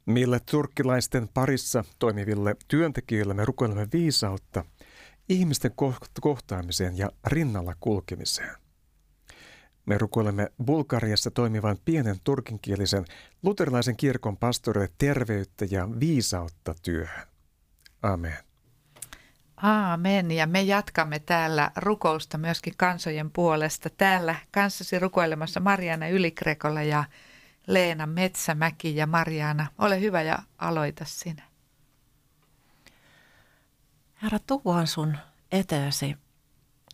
Mille 0.07 0.41
turkkilaisten 0.51 1.29
parissa 1.29 1.85
toimiville 1.99 2.57
työntekijöille 2.69 3.35
me 3.35 3.45
rukoilemme 3.45 3.89
viisautta 3.93 4.65
ihmisten 5.29 5.73
kohtaamiseen 6.21 6.99
ja 6.99 7.11
rinnalla 7.27 7.75
kulkemiseen. 7.81 8.57
Me 9.87 9.99
rukoilemme 9.99 10.53
Bulgariassa 10.65 11.31
toimivan 11.31 11.79
pienen 11.85 12.17
turkinkielisen 12.25 13.05
luterilaisen 13.43 13.97
kirkon 13.97 14.37
pastorille 14.37 14.89
terveyttä 14.99 15.67
ja 15.71 15.89
viisautta 16.01 16.75
työhön. 16.83 17.27
Amen. 18.03 18.50
Aamen. 19.63 20.31
Ja 20.31 20.47
me 20.47 20.63
jatkamme 20.63 21.19
täällä 21.19 21.71
rukousta 21.77 22.39
myöskin 22.39 22.75
kansojen 22.77 23.31
puolesta. 23.31 23.91
Täällä 23.91 24.35
kanssasi 24.51 24.99
rukoilemassa 24.99 25.61
Mariana 25.61 26.09
Ylikrekolla 26.09 26.83
ja 26.83 27.05
Leena 27.67 28.07
Metsämäki 28.07 28.97
ja 28.97 29.07
Mariana. 29.07 29.67
Ole 29.79 30.01
hyvä 30.01 30.23
ja 30.23 30.39
aloita 30.59 31.05
sinä. 31.05 31.43
Herra, 34.23 34.39
tuon 34.39 34.87
sun 34.87 35.17
eteesi 35.53 36.17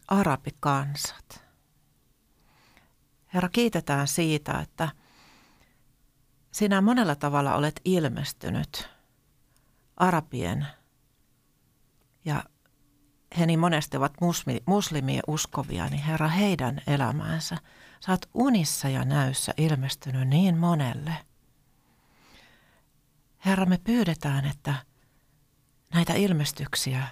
arabikansat. 0.09 1.45
Herra, 3.35 3.49
kiitetään 3.49 4.09
siitä, 4.09 4.61
että 4.61 4.89
sinä 6.53 6.81
monella 6.81 7.15
tavalla 7.15 7.55
olet 7.55 7.81
ilmestynyt 7.85 8.89
arabien 9.97 10.67
ja 12.25 12.45
he 13.39 13.47
niin 13.47 13.59
monesti 13.59 13.97
ovat 13.97 14.13
muslimien 14.67 15.23
uskovia, 15.27 15.89
niin 15.89 16.03
Herra, 16.03 16.29
heidän 16.29 16.81
elämäänsä. 16.87 17.57
Sä 18.01 18.13
oot 18.13 18.29
unissa 18.35 18.89
ja 18.89 19.05
näyssä 19.05 19.55
ilmestynyt 19.57 20.29
niin 20.29 20.59
monelle. 20.59 21.13
Herra, 23.45 23.67
me 23.67 23.79
pyydetään, 23.79 24.45
että 24.45 24.75
näitä 25.95 26.15
ilmestyksiä 26.15 27.07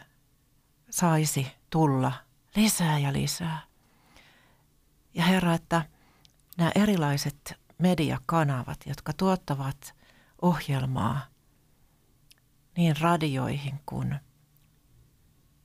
saisi 0.91 1.53
tulla 1.71 2.13
lisää 2.57 2.99
ja 2.99 3.13
lisää. 3.13 3.63
Ja 5.15 5.25
Herra, 5.25 5.55
että 5.55 5.85
nämä 6.57 6.73
erilaiset 6.75 7.55
mediakanavat, 7.79 8.79
jotka 8.87 9.13
tuottavat 9.13 9.95
ohjelmaa 10.43 11.27
niin 12.77 12.97
radioihin 13.01 13.81
kuin 13.87 14.15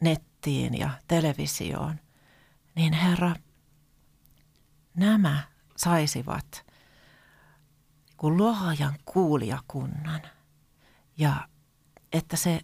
nettiin 0.02 0.29
ja 0.78 0.90
televisioon, 1.08 2.00
niin 2.76 2.94
Herra, 2.94 3.36
nämä 4.96 5.44
saisivat 5.76 6.66
kuin 8.18 8.38
luojan 8.38 8.96
kuulijakunnan 9.06 10.22
ja 11.18 11.48
että 12.14 12.38
se 12.38 12.62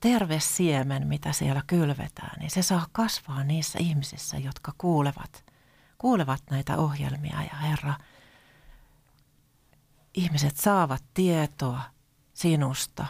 terve 0.00 0.40
siemen, 0.40 1.06
mitä 1.06 1.32
siellä 1.32 1.62
kylvetään, 1.66 2.38
niin 2.38 2.50
se 2.50 2.62
saa 2.62 2.86
kasvaa 2.92 3.44
niissä 3.44 3.78
ihmisissä, 3.78 4.38
jotka 4.38 4.72
kuulevat, 4.78 5.44
kuulevat 5.98 6.42
näitä 6.50 6.76
ohjelmia. 6.76 7.42
Ja 7.42 7.56
Herra, 7.56 7.94
ihmiset 10.14 10.56
saavat 10.56 11.04
tietoa 11.14 11.82
sinusta, 12.34 13.06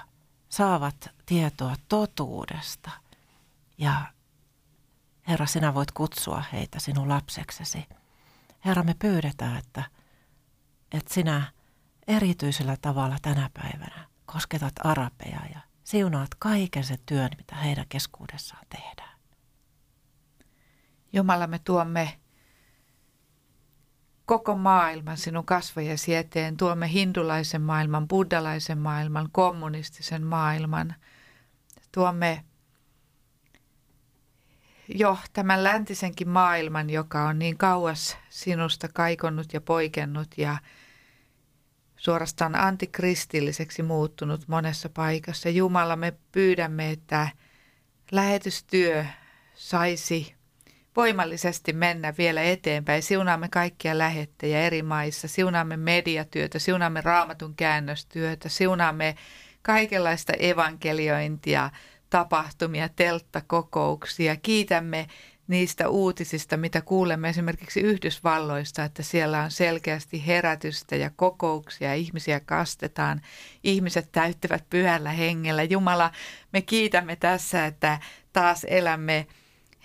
saavat 0.48 1.08
tietoa 1.26 1.74
totuudesta. 1.88 2.90
Ja 3.78 4.12
Herra, 5.28 5.46
sinä 5.46 5.74
voit 5.74 5.92
kutsua 5.92 6.44
heitä 6.52 6.80
sinun 6.80 7.08
lapseksesi. 7.08 7.88
Herra, 8.64 8.82
me 8.82 8.94
pyydetään, 8.98 9.56
että, 9.56 9.84
että 10.92 11.14
sinä 11.14 11.52
erityisellä 12.06 12.76
tavalla 12.80 13.16
tänä 13.22 13.50
päivänä 13.54 14.08
kosketat 14.26 14.72
arabeja 14.84 15.40
ja 15.54 15.60
siunaat 15.84 16.28
kaiken 16.38 16.84
sen 16.84 16.98
työn, 17.06 17.30
mitä 17.36 17.56
heidän 17.56 17.86
keskuudessaan 17.88 18.66
tehdään. 18.68 19.18
Jumala, 21.12 21.46
me 21.46 21.58
tuomme 21.58 22.18
koko 24.24 24.56
maailman 24.56 25.16
sinun 25.16 25.46
kasvojesi 25.46 26.14
eteen. 26.14 26.56
Tuomme 26.56 26.92
hindulaisen 26.92 27.62
maailman, 27.62 28.08
buddhalaisen 28.08 28.78
maailman, 28.78 29.28
kommunistisen 29.32 30.22
maailman. 30.26 30.94
Tuomme 31.92 32.44
jo 34.88 35.18
tämän 35.32 35.64
läntisenkin 35.64 36.28
maailman, 36.28 36.90
joka 36.90 37.22
on 37.22 37.38
niin 37.38 37.58
kauas 37.58 38.18
sinusta 38.28 38.88
kaikonnut 38.94 39.52
ja 39.52 39.60
poikennut 39.60 40.28
ja 40.36 40.56
suorastaan 41.96 42.54
antikristilliseksi 42.54 43.82
muuttunut 43.82 44.48
monessa 44.48 44.88
paikassa. 44.88 45.48
Jumala, 45.48 45.96
me 45.96 46.12
pyydämme, 46.32 46.90
että 46.90 47.28
lähetystyö 48.12 49.04
saisi 49.54 50.34
voimallisesti 50.96 51.72
mennä 51.72 52.14
vielä 52.18 52.42
eteenpäin. 52.42 53.02
Siunaamme 53.02 53.48
kaikkia 53.48 53.98
lähettejä 53.98 54.60
eri 54.60 54.82
maissa, 54.82 55.28
siunaamme 55.28 55.76
mediatyötä, 55.76 56.58
siunaamme 56.58 57.00
raamatun 57.00 57.54
käännöstyötä, 57.54 58.48
siunaamme 58.48 59.16
kaikenlaista 59.62 60.32
evankeliointia, 60.38 61.70
tapahtumia, 62.10 62.88
telttakokouksia. 62.88 64.36
Kiitämme 64.36 65.06
niistä 65.48 65.88
uutisista, 65.88 66.56
mitä 66.56 66.80
kuulemme 66.80 67.28
esimerkiksi 67.28 67.80
Yhdysvalloista, 67.80 68.84
että 68.84 69.02
siellä 69.02 69.42
on 69.42 69.50
selkeästi 69.50 70.26
herätystä 70.26 70.96
ja 70.96 71.10
kokouksia, 71.16 71.94
ihmisiä 71.94 72.40
kastetaan, 72.40 73.20
ihmiset 73.64 74.12
täyttävät 74.12 74.64
pyhällä 74.70 75.10
hengellä. 75.10 75.62
Jumala, 75.62 76.10
me 76.52 76.62
kiitämme 76.62 77.16
tässä, 77.16 77.66
että 77.66 77.98
taas 78.32 78.64
elämme 78.68 79.26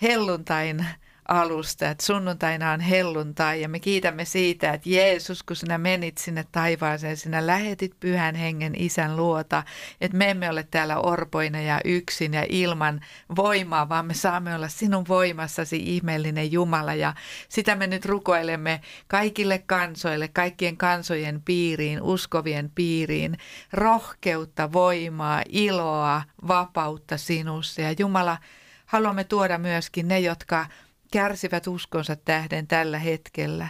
helluntain 0.02 0.86
alusta, 1.28 1.90
että 1.90 2.06
sunnuntaina 2.06 2.70
on 2.70 2.80
helluntai 2.80 3.62
ja 3.62 3.68
me 3.68 3.80
kiitämme 3.80 4.24
siitä, 4.24 4.72
että 4.72 4.88
Jeesus, 4.88 5.42
kun 5.42 5.56
sinä 5.56 5.78
menit 5.78 6.18
sinne 6.18 6.44
taivaaseen, 6.52 7.16
sinä 7.16 7.46
lähetit 7.46 8.00
pyhän 8.00 8.34
hengen 8.34 8.72
isän 8.76 9.16
luota, 9.16 9.62
että 10.00 10.16
me 10.16 10.30
emme 10.30 10.50
ole 10.50 10.62
täällä 10.62 10.98
orpoina 10.98 11.60
ja 11.60 11.80
yksin 11.84 12.34
ja 12.34 12.46
ilman 12.48 13.00
voimaa, 13.36 13.88
vaan 13.88 14.06
me 14.06 14.14
saamme 14.14 14.54
olla 14.54 14.68
sinun 14.68 15.04
voimassasi 15.08 15.76
ihmeellinen 15.76 16.52
Jumala. 16.52 16.94
Ja 16.94 17.14
sitä 17.48 17.76
me 17.76 17.86
nyt 17.86 18.04
rukoilemme 18.04 18.80
kaikille 19.08 19.58
kansoille, 19.58 20.28
kaikkien 20.28 20.76
kansojen 20.76 21.42
piiriin, 21.42 22.02
uskovien 22.02 22.70
piiriin, 22.74 23.38
rohkeutta, 23.72 24.72
voimaa, 24.72 25.42
iloa, 25.48 26.22
vapautta 26.48 27.16
sinussa. 27.16 27.80
Ja 27.80 27.94
Jumala, 27.98 28.38
haluamme 28.86 29.24
tuoda 29.24 29.58
myöskin 29.58 30.08
ne, 30.08 30.20
jotka 30.20 30.66
kärsivät 31.14 31.66
uskonsa 31.66 32.16
tähden 32.16 32.66
tällä 32.66 32.98
hetkellä. 32.98 33.68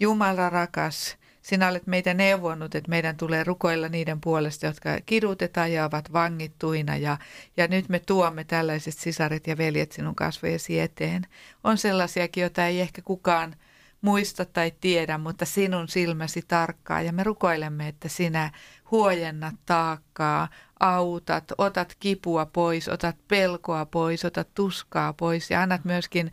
Jumala 0.00 0.50
rakas, 0.50 1.16
sinä 1.42 1.68
olet 1.68 1.86
meitä 1.86 2.14
neuvonnut, 2.14 2.74
että 2.74 2.90
meidän 2.90 3.16
tulee 3.16 3.44
rukoilla 3.44 3.88
niiden 3.88 4.20
puolesta, 4.20 4.66
jotka 4.66 4.90
kidutetaan 5.06 5.72
ja 5.72 5.84
ovat 5.84 6.12
vangittuina. 6.12 6.96
Ja, 6.96 7.18
ja 7.56 7.68
nyt 7.68 7.88
me 7.88 7.98
tuomme 7.98 8.44
tällaiset 8.44 8.94
sisaret 8.94 9.46
ja 9.46 9.58
veljet 9.58 9.92
sinun 9.92 10.14
kasvojesi 10.14 10.80
eteen. 10.80 11.22
On 11.64 11.78
sellaisiakin, 11.78 12.40
joita 12.40 12.66
ei 12.66 12.80
ehkä 12.80 13.02
kukaan 13.02 13.56
muista 14.00 14.44
tai 14.44 14.72
tiedä, 14.80 15.18
mutta 15.18 15.44
sinun 15.44 15.88
silmäsi 15.88 16.42
tarkkaa. 16.48 17.02
Ja 17.02 17.12
me 17.12 17.24
rukoilemme, 17.24 17.88
että 17.88 18.08
sinä 18.08 18.50
huojennat 18.90 19.54
taakkaa, 19.66 20.48
autat, 20.80 21.44
otat 21.58 21.96
kipua 22.00 22.46
pois, 22.46 22.88
otat 22.88 23.16
pelkoa 23.28 23.86
pois, 23.86 24.24
otat 24.24 24.54
tuskaa 24.54 25.12
pois 25.12 25.50
ja 25.50 25.62
annat 25.62 25.84
myöskin 25.84 26.32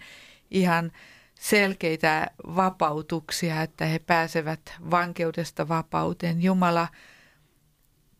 ihan 0.51 0.91
selkeitä 1.39 2.27
vapautuksia, 2.55 3.61
että 3.61 3.85
he 3.85 3.99
pääsevät 3.99 4.73
vankeudesta 4.91 5.67
vapauteen. 5.67 6.41
Jumala, 6.41 6.87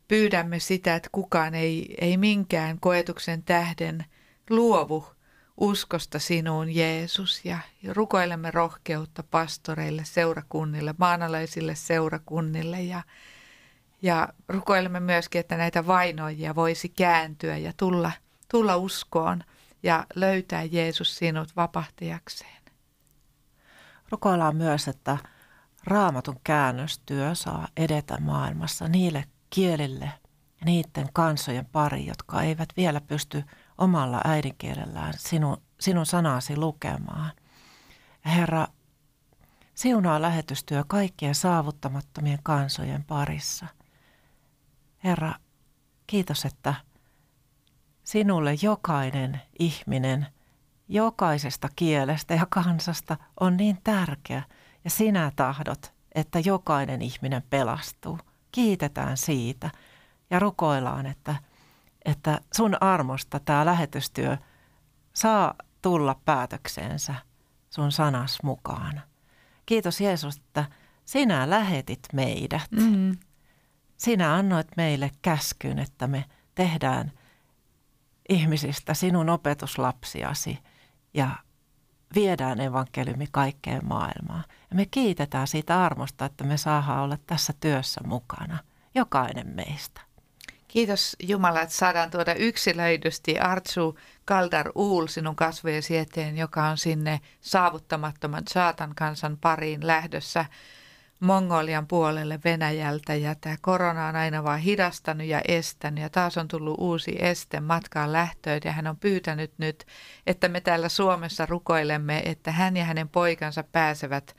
pyydämme 0.08 0.58
sitä, 0.58 0.94
että 0.94 1.08
kukaan 1.12 1.54
ei, 1.54 1.94
ei 2.00 2.16
minkään 2.16 2.80
koetuksen 2.80 3.42
tähden 3.42 4.04
luovu 4.50 5.06
uskosta 5.56 6.18
sinuun, 6.18 6.74
Jeesus, 6.74 7.44
ja 7.44 7.58
rukoilemme 7.88 8.50
rohkeutta 8.50 9.22
pastoreille, 9.22 10.02
seurakunnille, 10.04 10.94
maanalaisille 10.98 11.74
seurakunnille, 11.74 12.82
ja, 12.82 13.02
ja 14.02 14.28
rukoilemme 14.48 15.00
myöskin, 15.00 15.38
että 15.40 15.56
näitä 15.56 15.86
vainoijia 15.86 16.54
voisi 16.54 16.88
kääntyä 16.88 17.56
ja 17.56 17.72
tulla, 17.76 18.12
tulla 18.48 18.76
uskoon– 18.76 19.44
ja 19.82 20.06
löytää 20.14 20.62
Jeesus 20.62 21.16
sinut 21.16 21.56
vapahtajakseen. 21.56 22.62
Rukoillaan 24.10 24.56
myös, 24.56 24.88
että 24.88 25.18
raamatun 25.84 26.40
käännöstyö 26.44 27.34
saa 27.34 27.68
edetä 27.76 28.20
maailmassa 28.20 28.88
niille 28.88 29.24
kielille 29.50 30.04
ja 30.60 30.64
niiden 30.64 31.08
kansojen 31.12 31.66
pari, 31.66 32.06
jotka 32.06 32.42
eivät 32.42 32.68
vielä 32.76 33.00
pysty 33.00 33.44
omalla 33.78 34.20
äidinkielellään 34.24 35.14
sinun, 35.16 35.56
sinun 35.80 36.06
sanasi 36.06 36.56
lukemaan. 36.56 37.32
Herra, 38.26 38.66
siunaa 39.74 40.22
lähetystyö 40.22 40.84
kaikkien 40.86 41.34
saavuttamattomien 41.34 42.38
kansojen 42.42 43.04
parissa. 43.04 43.66
Herra, 45.04 45.34
kiitos, 46.06 46.44
että– 46.44 46.74
Sinulle 48.10 48.54
jokainen 48.62 49.40
ihminen 49.58 50.26
jokaisesta 50.88 51.68
kielestä 51.76 52.34
ja 52.34 52.46
kansasta 52.50 53.16
on 53.40 53.56
niin 53.56 53.78
tärkeä 53.84 54.42
ja 54.84 54.90
sinä 54.90 55.32
tahdot, 55.36 55.94
että 56.14 56.38
jokainen 56.38 57.02
ihminen 57.02 57.42
pelastuu. 57.50 58.18
Kiitetään 58.52 59.16
siitä 59.16 59.70
ja 60.30 60.38
rukoillaan, 60.38 61.06
että, 61.06 61.34
että 62.04 62.40
sun 62.54 62.76
armosta 62.80 63.40
tämä 63.40 63.66
lähetystyö 63.66 64.36
saa 65.12 65.54
tulla 65.82 66.20
päätökseensä 66.24 67.14
sun 67.70 67.92
sanas 67.92 68.38
mukaan. 68.42 69.02
Kiitos 69.66 70.00
Jeesus, 70.00 70.36
että 70.36 70.64
sinä 71.04 71.50
lähetit 71.50 72.08
meidät. 72.12 72.70
Mm-hmm. 72.70 73.16
Sinä 73.96 74.34
annoit 74.34 74.68
meille 74.76 75.10
käskyn, 75.22 75.78
että 75.78 76.06
me 76.06 76.24
tehdään 76.54 77.12
ihmisistä 78.30 78.94
sinun 78.94 79.28
opetuslapsiasi 79.28 80.58
ja 81.14 81.30
viedään 82.14 82.60
evankeliumi 82.60 83.26
kaikkeen 83.30 83.86
maailmaan. 83.86 84.44
Ja 84.70 84.76
me 84.76 84.86
kiitetään 84.86 85.46
siitä 85.46 85.84
armosta, 85.84 86.24
että 86.24 86.44
me 86.44 86.56
saadaan 86.56 87.00
olla 87.00 87.18
tässä 87.26 87.52
työssä 87.60 88.00
mukana, 88.04 88.58
jokainen 88.94 89.46
meistä. 89.46 90.00
Kiitos 90.68 91.16
Jumala, 91.22 91.60
että 91.60 91.74
saadaan 91.74 92.10
tuoda 92.10 92.34
yksilöidysti 92.34 93.38
Artsu 93.38 93.98
Kaldar 94.24 94.72
Uul 94.74 95.06
sinun 95.06 95.36
kasvojesi 95.36 95.96
eteen, 95.96 96.38
joka 96.38 96.64
on 96.64 96.78
sinne 96.78 97.20
saavuttamattoman 97.40 98.42
saatan 98.48 98.94
kansan 98.94 99.38
pariin 99.40 99.86
lähdössä 99.86 100.44
Mongolian 101.20 101.86
puolelle 101.86 102.40
Venäjältä 102.44 103.14
ja 103.14 103.34
tämä 103.34 103.56
korona 103.60 104.06
on 104.06 104.16
aina 104.16 104.44
vaan 104.44 104.58
hidastanut 104.58 105.26
ja 105.26 105.40
estänyt 105.48 106.02
ja 106.02 106.10
taas 106.10 106.38
on 106.38 106.48
tullut 106.48 106.76
uusi 106.78 107.16
este 107.18 107.60
matkaan 107.60 108.12
lähtöön 108.12 108.60
ja 108.64 108.72
hän 108.72 108.86
on 108.86 108.96
pyytänyt 108.96 109.52
nyt, 109.58 109.86
että 110.26 110.48
me 110.48 110.60
täällä 110.60 110.88
Suomessa 110.88 111.46
rukoilemme, 111.46 112.22
että 112.24 112.52
hän 112.52 112.76
ja 112.76 112.84
hänen 112.84 113.08
poikansa 113.08 113.62
pääsevät 113.62 114.36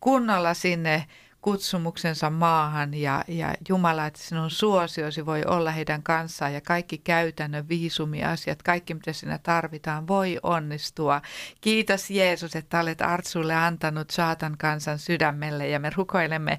kunnolla 0.00 0.54
sinne 0.54 1.06
kutsumuksensa 1.44 2.30
maahan 2.30 2.94
ja, 2.94 3.24
ja 3.28 3.54
Jumala, 3.68 4.06
että 4.06 4.20
sinun 4.20 4.50
suosiosi 4.50 5.26
voi 5.26 5.42
olla 5.46 5.70
heidän 5.70 6.02
kanssaan 6.02 6.54
ja 6.54 6.60
kaikki 6.60 6.98
käytännön 6.98 7.68
viisumiasiat, 7.68 8.62
kaikki 8.62 8.94
mitä 8.94 9.12
sinä 9.12 9.38
tarvitaan, 9.38 10.08
voi 10.08 10.38
onnistua. 10.42 11.22
Kiitos 11.60 12.10
Jeesus, 12.10 12.56
että 12.56 12.80
olet 12.80 13.02
Artsulle 13.02 13.54
antanut 13.54 14.10
saatan 14.10 14.58
kansan 14.58 14.98
sydämelle 14.98 15.68
ja 15.68 15.78
me 15.80 15.90
rukoilemme 15.96 16.58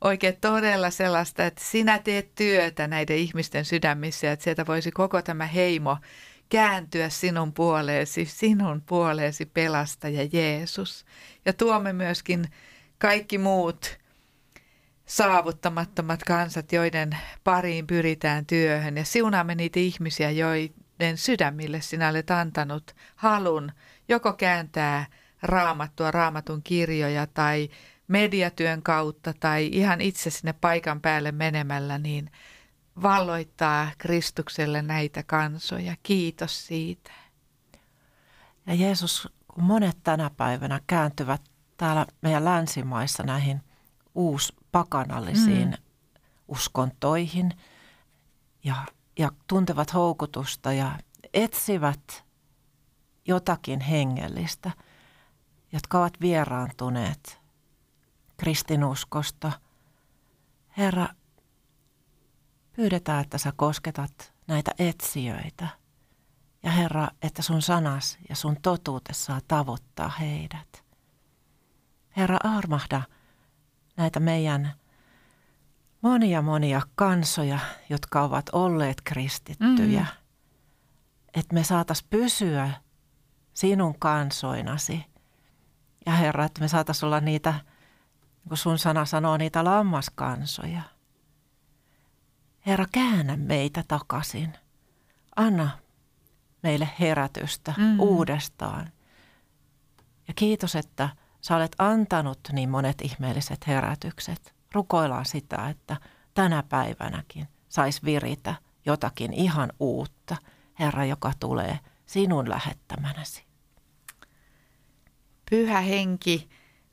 oikein 0.00 0.36
todella 0.40 0.90
sellaista, 0.90 1.46
että 1.46 1.62
sinä 1.64 1.98
teet 1.98 2.34
työtä 2.34 2.88
näiden 2.88 3.16
ihmisten 3.16 3.64
sydämissä 3.64 4.32
että 4.32 4.44
sieltä 4.44 4.66
voisi 4.66 4.90
koko 4.90 5.22
tämä 5.22 5.46
heimo 5.46 5.96
kääntyä 6.48 7.08
sinun 7.08 7.52
puoleesi, 7.52 8.24
sinun 8.24 8.82
puoleesi 8.86 9.46
pelastaja 9.46 10.28
Jeesus. 10.32 11.04
Ja 11.44 11.52
tuomme 11.52 11.92
myöskin 11.92 12.44
kaikki 12.98 13.38
muut 13.38 14.05
saavuttamattomat 15.06 16.22
kansat, 16.22 16.72
joiden 16.72 17.18
pariin 17.44 17.86
pyritään 17.86 18.46
työhön. 18.46 18.96
Ja 18.96 19.04
siunaamme 19.04 19.54
niitä 19.54 19.80
ihmisiä, 19.80 20.30
joiden 20.30 21.16
sydämille 21.16 21.80
sinä 21.80 22.08
olet 22.08 22.30
antanut 22.30 22.94
halun 23.16 23.72
joko 24.08 24.32
kääntää 24.32 25.06
raamattua, 25.42 26.10
raamatun 26.10 26.62
kirjoja 26.62 27.26
tai 27.26 27.68
mediatyön 28.08 28.82
kautta 28.82 29.34
tai 29.40 29.68
ihan 29.72 30.00
itse 30.00 30.30
sinne 30.30 30.52
paikan 30.52 31.00
päälle 31.00 31.32
menemällä, 31.32 31.98
niin 31.98 32.30
valloittaa 33.02 33.90
Kristukselle 33.98 34.82
näitä 34.82 35.22
kansoja. 35.22 35.96
Kiitos 36.02 36.66
siitä. 36.66 37.12
Ja 38.66 38.74
Jeesus, 38.74 39.28
kun 39.48 39.64
monet 39.64 39.96
tänä 40.02 40.30
päivänä 40.36 40.80
kääntyvät 40.86 41.42
täällä 41.76 42.06
meidän 42.22 42.44
länsimaissa 42.44 43.22
näihin 43.22 43.60
uus 44.14 44.56
pakanallisiin 44.76 45.68
mm. 45.68 45.76
uskontoihin 46.48 47.52
ja, 48.64 48.74
ja 49.18 49.30
tuntevat 49.46 49.94
houkutusta 49.94 50.72
ja 50.72 50.98
etsivät 51.34 52.24
jotakin 53.28 53.80
hengellistä, 53.80 54.70
jotka 55.72 55.98
ovat 55.98 56.20
vieraantuneet 56.20 57.40
kristinuskosta. 58.36 59.52
Herra, 60.76 61.08
pyydetään, 62.72 63.20
että 63.20 63.38
sä 63.38 63.52
kosketat 63.56 64.32
näitä 64.46 64.70
etsijöitä. 64.78 65.68
Ja 66.62 66.70
Herra, 66.70 67.08
että 67.22 67.42
sun 67.42 67.62
sanas 67.62 68.18
ja 68.28 68.36
sun 68.36 68.56
totuute 68.62 69.12
saa 69.12 69.40
tavoittaa 69.48 70.08
heidät. 70.08 70.84
Herra, 72.16 72.38
armahda– 72.44 73.02
näitä 73.96 74.20
meidän 74.20 74.72
monia 76.02 76.42
monia 76.42 76.82
kansoja, 76.94 77.58
jotka 77.88 78.22
ovat 78.22 78.48
olleet 78.52 79.00
kristittyjä. 79.04 80.00
Mm. 80.00 80.06
Että 81.34 81.54
me 81.54 81.64
saatas 81.64 82.02
pysyä 82.02 82.70
sinun 83.54 83.98
kansoinasi. 83.98 85.04
Ja 86.06 86.12
Herra, 86.12 86.44
että 86.44 86.60
me 86.60 86.68
saatas 86.68 87.04
olla 87.04 87.20
niitä, 87.20 87.54
kun 88.48 88.56
sun 88.56 88.78
sana 88.78 89.04
sanoo, 89.04 89.36
niitä 89.36 89.64
lammaskansoja. 89.64 90.82
Herra, 92.66 92.86
käännä 92.92 93.36
meitä 93.36 93.84
takaisin. 93.88 94.52
Anna 95.36 95.70
meille 96.62 96.88
herätystä 97.00 97.74
mm. 97.76 98.00
uudestaan. 98.00 98.92
Ja 100.28 100.34
kiitos, 100.34 100.76
että– 100.76 101.08
Sä 101.46 101.56
olet 101.56 101.76
antanut 101.78 102.40
niin 102.52 102.70
monet 102.70 103.02
ihmeelliset 103.02 103.66
herätykset. 103.66 104.54
Rukoillaan 104.72 105.24
sitä, 105.24 105.68
että 105.68 105.96
tänä 106.34 106.62
päivänäkin 106.68 107.48
sais 107.68 108.04
viritä 108.04 108.54
jotakin 108.86 109.32
ihan 109.32 109.72
uutta, 109.80 110.36
Herra, 110.78 111.04
joka 111.04 111.32
tulee 111.40 111.78
sinun 112.06 112.50
lähettämänäsi. 112.50 113.44
Pyhä 115.50 115.80
henki 115.80 116.48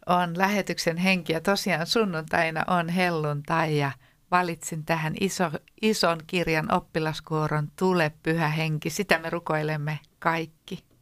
on 0.06 0.38
lähetyksen 0.38 0.98
henki 0.98 1.34
ja 1.34 1.42
tosiaan 1.42 1.88
sunnuntaina 1.88 2.63
on 2.68 2.89
helluntai 2.89 3.78
ja 3.78 3.92
valitsin 4.32 4.86
tähän 4.86 5.13
iso, 5.20 5.52
ison 5.82 6.18
kirjan 6.28 6.74
oppilaskuoron 6.74 7.72
Tule 7.80 8.12
pyhä 8.24 8.48
henki. 8.48 8.89
Sitä 8.89 9.20
me 9.20 9.30
rukoilemme 9.30 10.00
kaikki. 10.20 10.92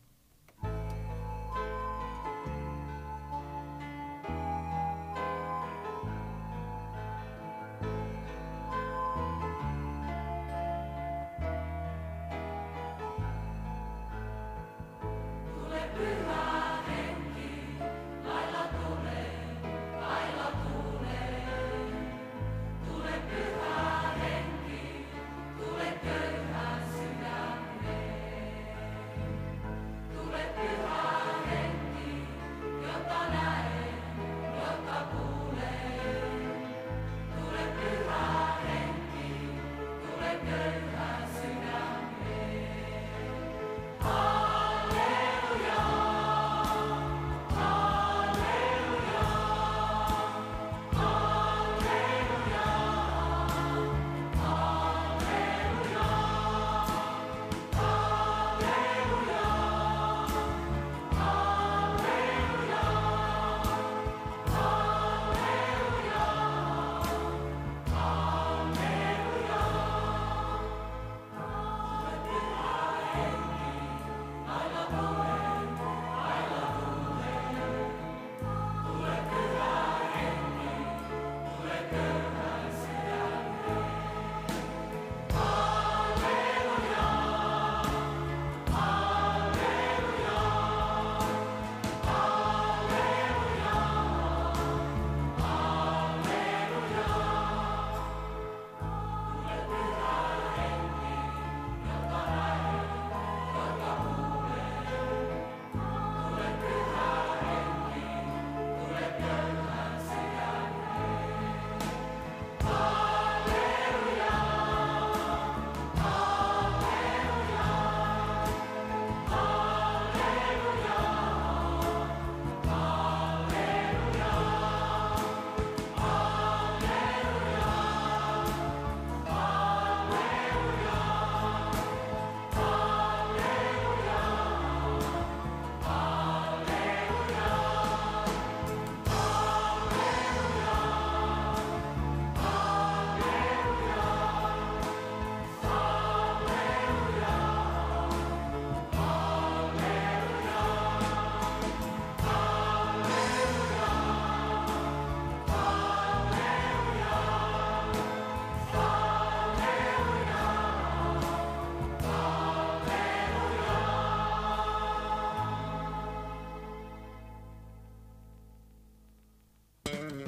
Mm-hmm. 169.93 170.20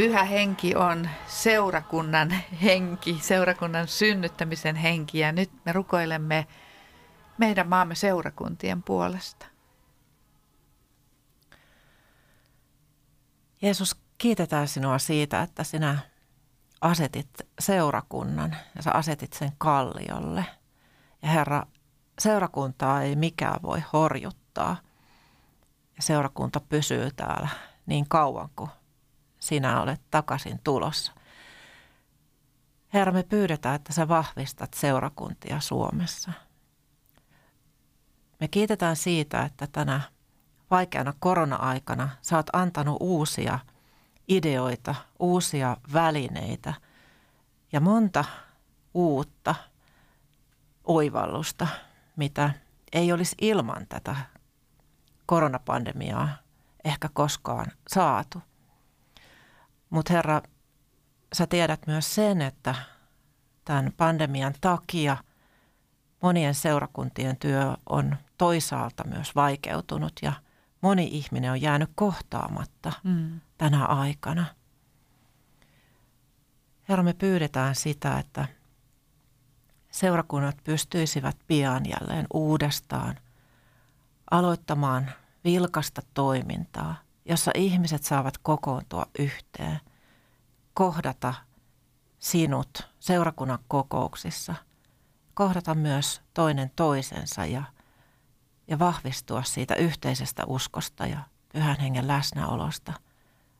Pyhä 0.00 0.24
henki 0.24 0.76
on 0.76 1.08
seurakunnan 1.26 2.30
henki, 2.62 3.18
seurakunnan 3.22 3.88
synnyttämisen 3.88 4.76
henki 4.76 5.18
ja 5.18 5.32
nyt 5.32 5.50
me 5.64 5.72
rukoilemme 5.72 6.46
meidän 7.38 7.68
maamme 7.68 7.94
seurakuntien 7.94 8.82
puolesta. 8.82 9.46
Jeesus, 13.62 13.96
kiitetään 14.18 14.68
sinua 14.68 14.98
siitä, 14.98 15.42
että 15.42 15.64
sinä 15.64 15.98
asetit 16.80 17.30
seurakunnan 17.58 18.56
ja 18.76 18.82
sä 18.82 18.90
asetit 18.92 19.32
sen 19.32 19.52
kalliolle. 19.58 20.44
Ja 21.22 21.28
Herra, 21.28 21.62
seurakuntaa 22.18 23.02
ei 23.02 23.16
mikään 23.16 23.62
voi 23.62 23.82
horjuttaa. 23.92 24.76
Ja 25.96 26.02
seurakunta 26.02 26.60
pysyy 26.60 27.10
täällä 27.16 27.48
niin 27.86 28.08
kauan 28.08 28.48
kuin 28.56 28.70
sinä 29.40 29.82
olet 29.82 30.00
takaisin 30.10 30.60
tulossa. 30.64 31.12
Herra, 32.92 33.12
me 33.12 33.22
pyydetään, 33.22 33.74
että 33.74 33.92
sä 33.92 34.08
vahvistat 34.08 34.74
seurakuntia 34.74 35.60
Suomessa. 35.60 36.32
Me 38.40 38.48
kiitetään 38.48 38.96
siitä, 38.96 39.42
että 39.42 39.66
tänä 39.66 40.00
vaikeana 40.70 41.12
korona-aikana 41.18 42.08
sä 42.22 42.36
oot 42.36 42.46
antanut 42.52 42.96
uusia 43.00 43.58
ideoita, 44.28 44.94
uusia 45.18 45.76
välineitä 45.92 46.74
ja 47.72 47.80
monta 47.80 48.24
uutta 48.94 49.54
oivallusta, 50.84 51.66
mitä 52.16 52.50
ei 52.92 53.12
olisi 53.12 53.36
ilman 53.40 53.86
tätä 53.88 54.16
koronapandemiaa 55.26 56.28
ehkä 56.84 57.08
koskaan 57.12 57.66
saatu. 57.88 58.42
Mutta 59.90 60.12
Herra, 60.12 60.42
sä 61.32 61.46
tiedät 61.46 61.86
myös 61.86 62.14
sen, 62.14 62.42
että 62.42 62.74
tämän 63.64 63.92
pandemian 63.96 64.54
takia 64.60 65.16
monien 66.22 66.54
seurakuntien 66.54 67.36
työ 67.36 67.76
on 67.86 68.16
toisaalta 68.38 69.04
myös 69.04 69.34
vaikeutunut 69.34 70.12
ja 70.22 70.32
moni 70.80 71.08
ihminen 71.12 71.50
on 71.50 71.62
jäänyt 71.62 71.90
kohtaamatta 71.94 72.92
mm. 73.04 73.40
tänä 73.58 73.84
aikana. 73.84 74.44
Herra, 76.88 77.04
me 77.04 77.12
pyydetään 77.12 77.74
sitä, 77.74 78.18
että 78.18 78.48
seurakunnat 79.90 80.56
pystyisivät 80.64 81.36
pian 81.46 81.82
jälleen 81.86 82.26
uudestaan 82.34 83.18
aloittamaan 84.30 85.10
vilkasta 85.44 86.02
toimintaa– 86.14 86.96
jossa 87.30 87.50
ihmiset 87.54 88.04
saavat 88.04 88.38
kokoontua 88.38 89.06
yhteen, 89.18 89.80
kohdata 90.74 91.34
sinut 92.18 92.88
seurakunnan 93.00 93.58
kokouksissa, 93.68 94.54
kohdata 95.34 95.74
myös 95.74 96.22
toinen 96.34 96.70
toisensa 96.76 97.44
ja, 97.46 97.62
ja 98.68 98.78
vahvistua 98.78 99.42
siitä 99.42 99.74
yhteisestä 99.74 100.42
uskosta 100.46 101.06
ja 101.06 101.18
pyhän 101.52 101.80
hengen 101.80 102.08
läsnäolosta 102.08 102.92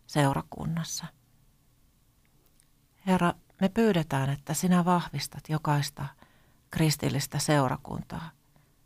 seurakunnassa. 0.06 1.06
Herra, 3.06 3.34
me 3.60 3.68
pyydetään, 3.68 4.30
että 4.30 4.54
sinä 4.54 4.84
vahvistat 4.84 5.48
jokaista 5.48 6.06
kristillistä 6.70 7.38
seurakuntaa 7.38 8.30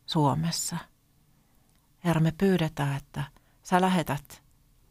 Suomessa. 0.07 0.77
Herra, 2.05 2.21
me 2.21 2.33
pyydetään, 2.33 2.97
että 2.97 3.25
sä 3.63 3.81
lähetät 3.81 4.44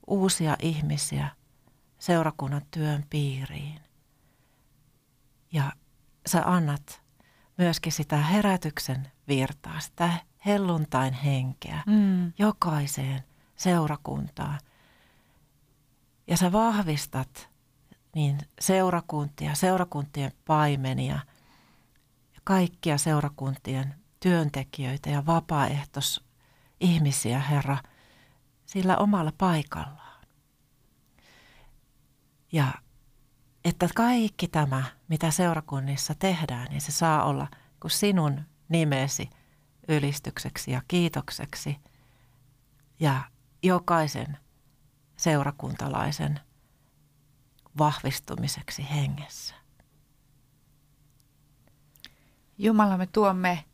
uusia 0.07 0.55
ihmisiä 0.61 1.29
seurakunnan 1.99 2.61
työn 2.71 3.05
piiriin. 3.09 3.79
Ja 5.53 5.71
sä 6.25 6.41
annat 6.45 7.01
myöskin 7.57 7.91
sitä 7.91 8.17
herätyksen 8.17 9.11
virtaa, 9.27 9.79
sitä 9.79 10.13
helluntain 10.45 11.13
henkeä 11.13 11.83
mm. 11.85 12.33
jokaiseen 12.37 13.23
seurakuntaan. 13.55 14.59
Ja 16.27 16.37
sä 16.37 16.51
vahvistat 16.51 17.49
niin 18.15 18.37
seurakuntia, 18.59 19.55
seurakuntien 19.55 20.31
paimenia 20.45 21.19
ja 22.35 22.41
kaikkia 22.43 22.97
seurakuntien 22.97 23.95
työntekijöitä 24.19 25.09
ja 25.09 25.25
vapaaehtoisihmisiä, 25.25 27.39
Herra– 27.39 27.77
sillä 28.73 28.97
omalla 28.97 29.31
paikallaan. 29.37 30.23
Ja 32.51 32.73
että 33.65 33.89
kaikki 33.95 34.47
tämä, 34.47 34.83
mitä 35.07 35.31
seurakunnissa 35.31 36.15
tehdään, 36.15 36.67
niin 36.69 36.81
se 36.81 36.91
saa 36.91 37.23
olla 37.23 37.47
kuin 37.79 37.91
sinun 37.91 38.41
nimesi 38.69 39.29
ylistykseksi 39.87 40.71
ja 40.71 40.81
kiitokseksi 40.87 41.77
ja 42.99 43.21
jokaisen 43.63 44.37
seurakuntalaisen 45.15 46.39
vahvistumiseksi 47.77 48.89
hengessä. 48.89 49.55
Jumala, 52.57 52.97
me 52.97 53.07
tuomme 53.07 53.65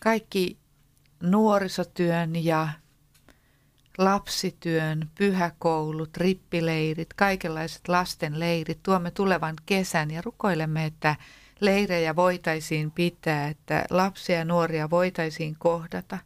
kaikki 0.00 0.58
nuorisotyön 1.22 2.44
ja 2.44 2.68
lapsityön, 3.98 5.10
pyhäkoulut, 5.18 6.16
rippileirit, 6.16 7.14
kaikenlaiset 7.16 7.88
lastenleirit. 7.88 8.82
Tuomme 8.82 9.10
tulevan 9.10 9.54
kesän 9.66 10.10
ja 10.10 10.22
rukoilemme, 10.22 10.84
että 10.84 11.16
leirejä 11.60 12.16
voitaisiin 12.16 12.90
pitää, 12.90 13.48
että 13.48 13.84
lapsia 13.90 14.38
ja 14.38 14.44
nuoria 14.44 14.90
voitaisiin 14.90 15.56
kohdata. 15.58 16.18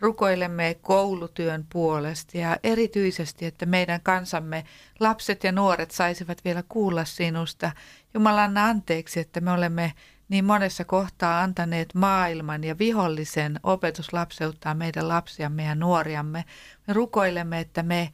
Rukoilemme 0.00 0.76
koulutyön 0.82 1.66
puolesta 1.72 2.38
ja 2.38 2.56
erityisesti, 2.62 3.46
että 3.46 3.66
meidän 3.66 4.00
kansamme 4.02 4.64
lapset 5.00 5.44
ja 5.44 5.52
nuoret 5.52 5.90
saisivat 5.90 6.44
vielä 6.44 6.62
kuulla 6.68 7.04
sinusta. 7.04 7.72
Jumala 8.14 8.44
anna 8.44 8.66
anteeksi, 8.66 9.20
että 9.20 9.40
me 9.40 9.52
olemme 9.52 9.92
niin 10.28 10.44
monessa 10.44 10.84
kohtaa 10.84 11.42
antaneet 11.42 11.94
maailman 11.94 12.64
ja 12.64 12.78
vihollisen 12.78 13.60
opetuslapseuttaa 13.62 14.74
meidän 14.74 15.08
lapsiamme 15.08 15.64
ja 15.64 15.74
nuoriamme. 15.74 16.44
Me 16.86 16.94
rukoilemme, 16.94 17.60
että 17.60 17.82
me 17.82 18.12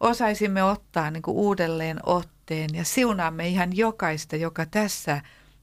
osaisimme 0.00 0.62
ottaa 0.62 1.10
niin 1.10 1.22
kuin 1.22 1.36
uudelleen 1.36 2.00
otteen 2.06 2.70
ja 2.72 2.84
siunaamme 2.84 3.48
ihan 3.48 3.76
jokaista, 3.76 4.36
joka 4.36 4.66
tässä 4.66 5.22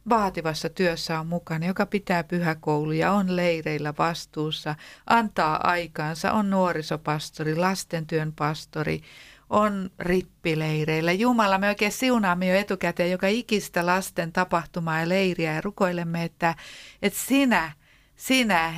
vaativassa 0.10 0.70
työssä 0.70 1.20
on 1.20 1.28
mukana, 1.28 1.66
joka 1.66 1.86
pitää 1.86 2.24
pyhäkouluja, 2.24 3.12
on 3.12 3.36
leireillä 3.36 3.94
vastuussa, 3.98 4.76
antaa 5.08 5.70
aikaansa, 5.70 6.32
on 6.32 6.50
nuorisopastori, 6.50 7.56
lastentyön 7.56 8.34
pastori, 8.34 9.02
on 9.50 9.90
rippileireillä. 10.00 11.12
Jumala, 11.12 11.58
me 11.58 11.68
oikein 11.68 11.92
siunaamme 11.92 12.48
jo 12.48 12.56
etukäteen 12.56 13.12
joka 13.12 13.28
ikistä 13.28 13.86
lasten 13.86 14.32
tapahtumaa 14.32 15.00
ja 15.00 15.10
leiriä 15.10 15.54
ja 15.54 15.62
rukoilemme, 15.62 16.24
että, 16.24 16.56
että 17.02 17.20
sinä, 17.20 17.72
sinä 18.16 18.74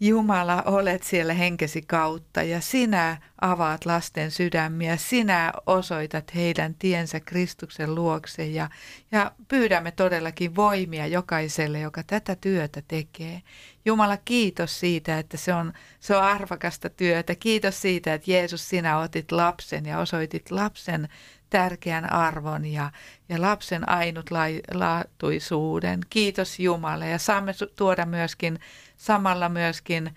Jumala, 0.00 0.62
olet 0.62 1.02
siellä 1.02 1.34
henkesi 1.34 1.82
kautta 1.82 2.42
ja 2.42 2.60
sinä 2.60 3.16
avaat 3.40 3.86
lasten 3.86 4.30
sydämiä, 4.30 4.96
sinä 4.96 5.52
osoitat 5.66 6.34
heidän 6.34 6.74
tiensä 6.74 7.20
Kristuksen 7.20 7.94
luokse 7.94 8.46
ja, 8.46 8.70
ja 9.12 9.32
pyydämme 9.48 9.90
todellakin 9.90 10.56
voimia 10.56 11.06
jokaiselle, 11.06 11.80
joka 11.80 12.02
tätä 12.02 12.36
työtä 12.36 12.82
tekee. 12.88 13.42
Jumala, 13.84 14.16
kiitos 14.16 14.80
siitä, 14.80 15.18
että 15.18 15.36
se 15.36 15.54
on, 15.54 15.72
se 16.00 16.16
on 16.16 16.22
arvokasta 16.22 16.90
työtä. 16.90 17.34
Kiitos 17.34 17.82
siitä, 17.82 18.14
että 18.14 18.30
Jeesus, 18.30 18.68
sinä 18.68 18.98
otit 18.98 19.32
lapsen 19.32 19.86
ja 19.86 19.98
osoitit 19.98 20.50
lapsen 20.50 21.08
tärkeän 21.50 22.12
arvon 22.12 22.66
ja, 22.66 22.90
ja 23.28 23.40
lapsen 23.40 23.88
ainutlaatuisuuden. 23.88 26.00
Kiitos 26.10 26.60
Jumala 26.60 27.04
ja 27.04 27.18
saamme 27.18 27.52
tuoda 27.76 28.06
myöskin 28.06 28.58
samalla 28.96 29.48
myöskin 29.48 30.16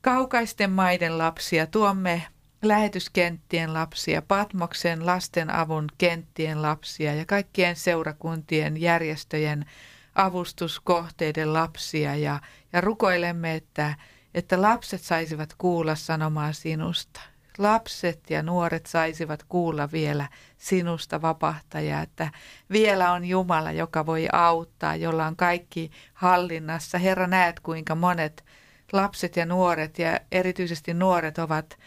kaukaisten 0.00 0.70
maiden 0.70 1.18
lapsia. 1.18 1.66
Tuomme 1.66 2.22
lähetyskenttien 2.62 3.74
lapsia, 3.74 4.22
Patmoksen 4.22 5.06
lastenavun 5.06 5.88
kenttien 5.98 6.62
lapsia 6.62 7.14
ja 7.14 7.26
kaikkien 7.26 7.76
seurakuntien 7.76 8.80
järjestöjen 8.80 9.66
avustuskohteiden 10.14 11.52
lapsia 11.52 12.16
ja, 12.16 12.40
ja 12.72 12.80
rukoilemme, 12.80 13.54
että, 13.54 13.94
että 14.34 14.62
lapset 14.62 15.02
saisivat 15.02 15.54
kuulla 15.58 15.94
sanomaa 15.94 16.52
sinusta 16.52 17.20
lapset 17.58 18.30
ja 18.30 18.42
nuoret 18.42 18.86
saisivat 18.86 19.42
kuulla 19.42 19.92
vielä 19.92 20.28
sinusta 20.56 21.22
vapahtaja, 21.22 22.00
että 22.00 22.30
vielä 22.70 23.12
on 23.12 23.24
Jumala, 23.24 23.72
joka 23.72 24.06
voi 24.06 24.28
auttaa, 24.32 24.96
jolla 24.96 25.26
on 25.26 25.36
kaikki 25.36 25.90
hallinnassa. 26.14 26.98
Herra, 26.98 27.26
näet 27.26 27.60
kuinka 27.60 27.94
monet 27.94 28.44
lapset 28.92 29.36
ja 29.36 29.46
nuoret 29.46 29.98
ja 29.98 30.20
erityisesti 30.32 30.94
nuoret 30.94 31.38
ovat 31.38 31.78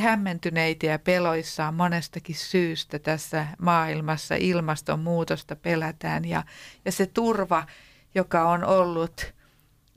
hämmentyneitä 0.00 0.86
ja 0.86 0.98
peloissaan 0.98 1.74
monestakin 1.74 2.36
syystä 2.36 2.98
tässä 2.98 3.46
maailmassa. 3.58 4.34
Ilmastonmuutosta 4.34 5.56
pelätään 5.56 6.24
ja, 6.24 6.44
ja 6.84 6.92
se 6.92 7.06
turva, 7.06 7.66
joka 8.14 8.48
on 8.48 8.64
ollut 8.64 9.35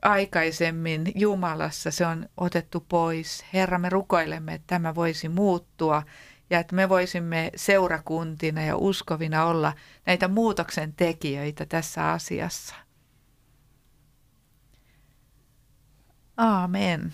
aikaisemmin 0.02 1.12
Jumalassa, 1.16 1.92
se 1.92 2.06
on 2.06 2.30
otettu 2.38 2.86
pois. 2.90 3.46
Herra, 3.54 3.78
me 3.78 3.90
rukoilemme, 3.90 4.54
että 4.54 4.68
tämä 4.68 4.96
voisi 4.96 5.30
muuttua 5.30 6.04
ja 6.50 6.60
että 6.60 6.76
me 6.76 6.90
voisimme 6.90 7.52
seurakuntina 7.56 8.62
ja 8.62 8.78
uskovina 8.78 9.46
olla 9.46 9.74
näitä 10.06 10.28
muutoksen 10.28 10.94
tekijöitä 10.94 11.66
tässä 11.66 12.12
asiassa. 12.12 12.76
Aamen. 16.38 17.12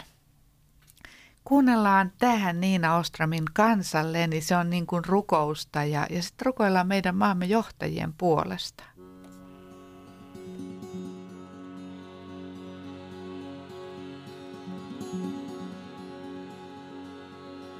Kuunnellaan 1.43 2.11
tähän 2.17 2.61
Niina 2.61 2.95
Ostramin 2.95 3.45
kansalle, 3.53 4.27
niin 4.27 4.43
se 4.43 4.55
on 4.55 4.69
niin 4.69 4.87
kuin 4.87 5.05
rukousta 5.05 5.83
ja, 5.83 6.07
ja 6.09 6.21
sitten 6.21 6.45
rukoillaan 6.45 6.87
meidän 6.87 7.15
maamme 7.15 7.45
johtajien 7.45 8.13
puolesta. 8.13 8.83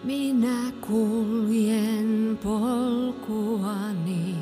Minä 0.06 0.72
kuljen 0.82 2.40
polkuani. 2.44 4.36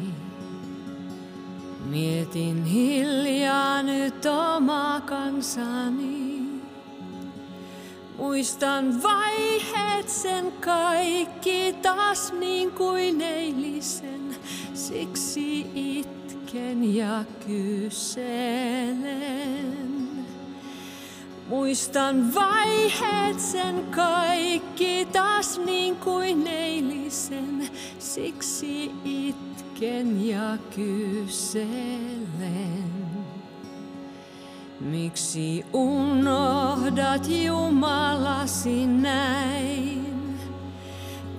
Mietin 1.86 2.66
hiljaa 2.66 3.84
nyt 3.84 4.26
oma 4.26 5.02
kansani. 5.06 6.42
Muistan 8.18 9.04
vaiheet 9.04 10.10
sen 10.10 10.52
kaikki 10.52 11.76
taas 11.82 12.34
niin 12.40 12.72
kuin 12.72 13.22
eilisen. 13.22 14.36
Siksi 14.74 15.68
itken 15.76 16.96
ja 16.96 17.24
kyselen. 17.48 18.74
Muistan 21.48 22.34
vaiheet 22.34 23.40
sen 23.40 23.86
kaikki 23.92 25.08
taas 25.12 25.60
niin 25.66 25.96
kuin 25.96 26.48
eilisen, 26.48 27.70
siksi 28.00 28.92
itken 29.06 30.28
ja 30.28 30.58
kyselen. 30.76 32.14
Miksi 34.80 35.66
unohdat 35.74 37.28
Jumalasi 37.30 38.88
näin, 38.88 40.40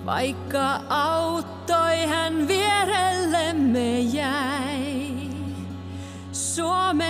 vaikka 0.05 0.81
auttoi 0.89 2.05
hän 2.05 2.47
vierellemme 2.47 3.14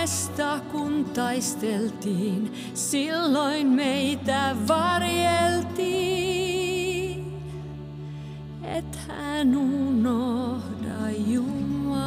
Suomesta 0.06 0.60
kun 0.72 1.04
taisteltiin, 1.04 2.52
silloin 2.74 3.66
meitä 3.66 4.56
varjeltiin. 4.68 5.96
Et 8.62 8.98
hän 9.08 9.56
unohda 9.56 11.10
Jumalasi. 11.26 12.06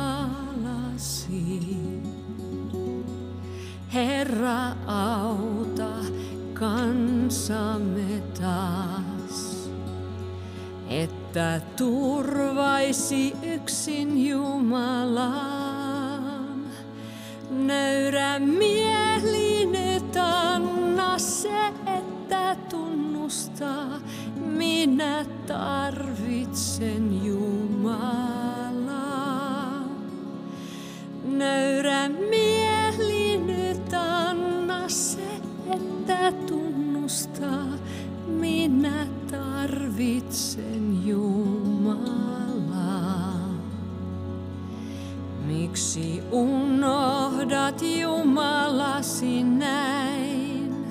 Herra 3.94 4.76
auta 4.88 5.90
kansamme 6.54 8.24
taas, 8.42 9.70
että 10.90 11.62
turvaisi 11.78 13.34
yksin 13.44 14.28
Jumalaa 14.30 15.59
nöyrä 17.50 18.40
mieli 18.40 19.66
nyt 19.66 20.18
anna 20.18 21.20
se, 21.20 21.68
että 21.98 22.56
tunnustaa, 22.70 24.00
minä 24.36 25.26
tarvitsen 25.48 27.26
Jumalaa. 27.26 28.90
Nöyrä 31.26 32.10
mieli 32.10 33.38
nyt 33.38 33.94
anna 33.94 34.90
se, 34.90 35.42
että 35.74 36.32
tunnustaa, 36.48 37.68
minä 38.28 39.08
tarvitsen 39.32 41.08
Jumalaa. 41.08 42.49
Miksi 45.50 46.24
unohdat 46.32 47.82
Jumalasi 47.82 49.44
näin. 49.44 50.86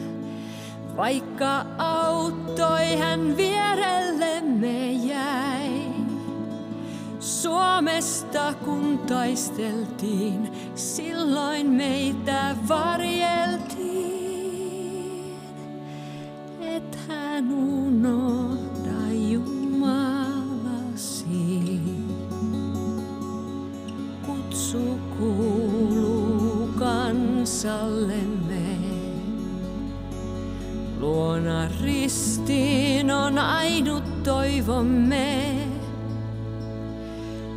Vaikka 0.96 1.66
auttoi 1.78 2.96
hän 2.96 3.36
vierellemme 3.36 4.92
jäi. 4.92 5.70
Suomesta 7.20 8.54
kun 8.64 8.98
taisteltiin, 8.98 10.52
silloin 10.74 11.66
meitä 11.66 12.56
varjeltiin. 12.68 13.88
Et 16.60 16.98
hän 17.08 17.52
unohda 17.52 19.12
Jumalasi. 19.12 20.17
Kutsu 24.68 24.98
kansallemme. 26.78 28.76
Luona 31.00 31.68
ristiin 31.82 33.10
on 33.10 33.38
ainut 33.38 34.22
toivomme. 34.22 35.54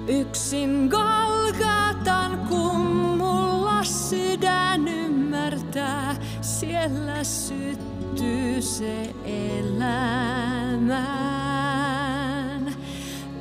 Yksin 0.08 0.88
Golgatan 0.88 2.38
kummulla 2.50 3.84
sydän 3.84 4.88
ymmärtää, 4.88 6.16
siellä 6.42 7.24
syttyy 7.24 8.62
se 8.62 9.16
elämään. 9.26 10.22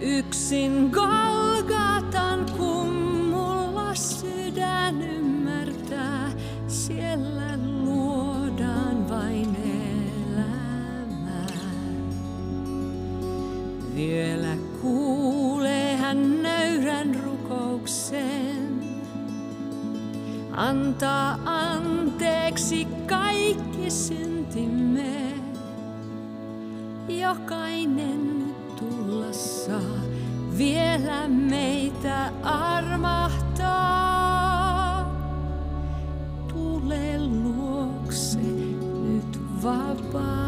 Yksin 0.01 0.91
Golgatan 0.93 1.40
hän 16.11 16.43
nöyrän 16.43 17.21
rukouksen. 17.25 18.81
Antaa 20.53 21.39
anteeksi 21.45 22.87
kaikki 23.07 23.91
syntimme. 23.91 25.35
Jokainen 27.09 28.55
tulla 28.79 29.33
saa 29.33 30.01
vielä 30.59 31.29
meitä 31.29 32.33
armahtaa. 32.43 33.21
vapahtajan. 39.63 40.40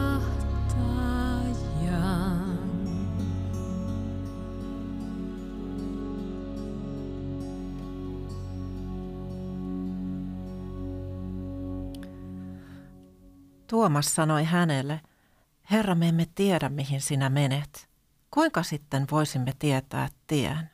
Tuomas 13.73 14.15
sanoi 14.15 14.45
hänelle, 14.45 15.01
Herra, 15.71 15.95
me 15.95 16.09
emme 16.09 16.27
tiedä, 16.35 16.69
mihin 16.69 17.01
sinä 17.01 17.31
menet. 17.31 17.89
Kuinka 18.31 18.63
sitten 18.63 19.07
voisimme 19.11 19.53
tietää 19.59 20.09
tien? 20.27 20.71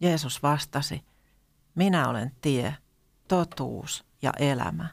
Jeesus 0.00 0.42
vastasi, 0.42 1.04
minä 1.74 2.08
olen 2.08 2.32
tie, 2.40 2.76
totuus 3.28 4.04
ja 4.22 4.32
elämä. 4.38 4.88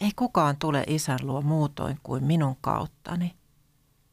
Ei 0.00 0.10
kukaan 0.16 0.56
tule 0.56 0.84
isän 0.86 1.18
luo 1.22 1.42
muutoin 1.42 2.00
kuin 2.02 2.24
minun 2.24 2.56
kauttani. 2.60 3.36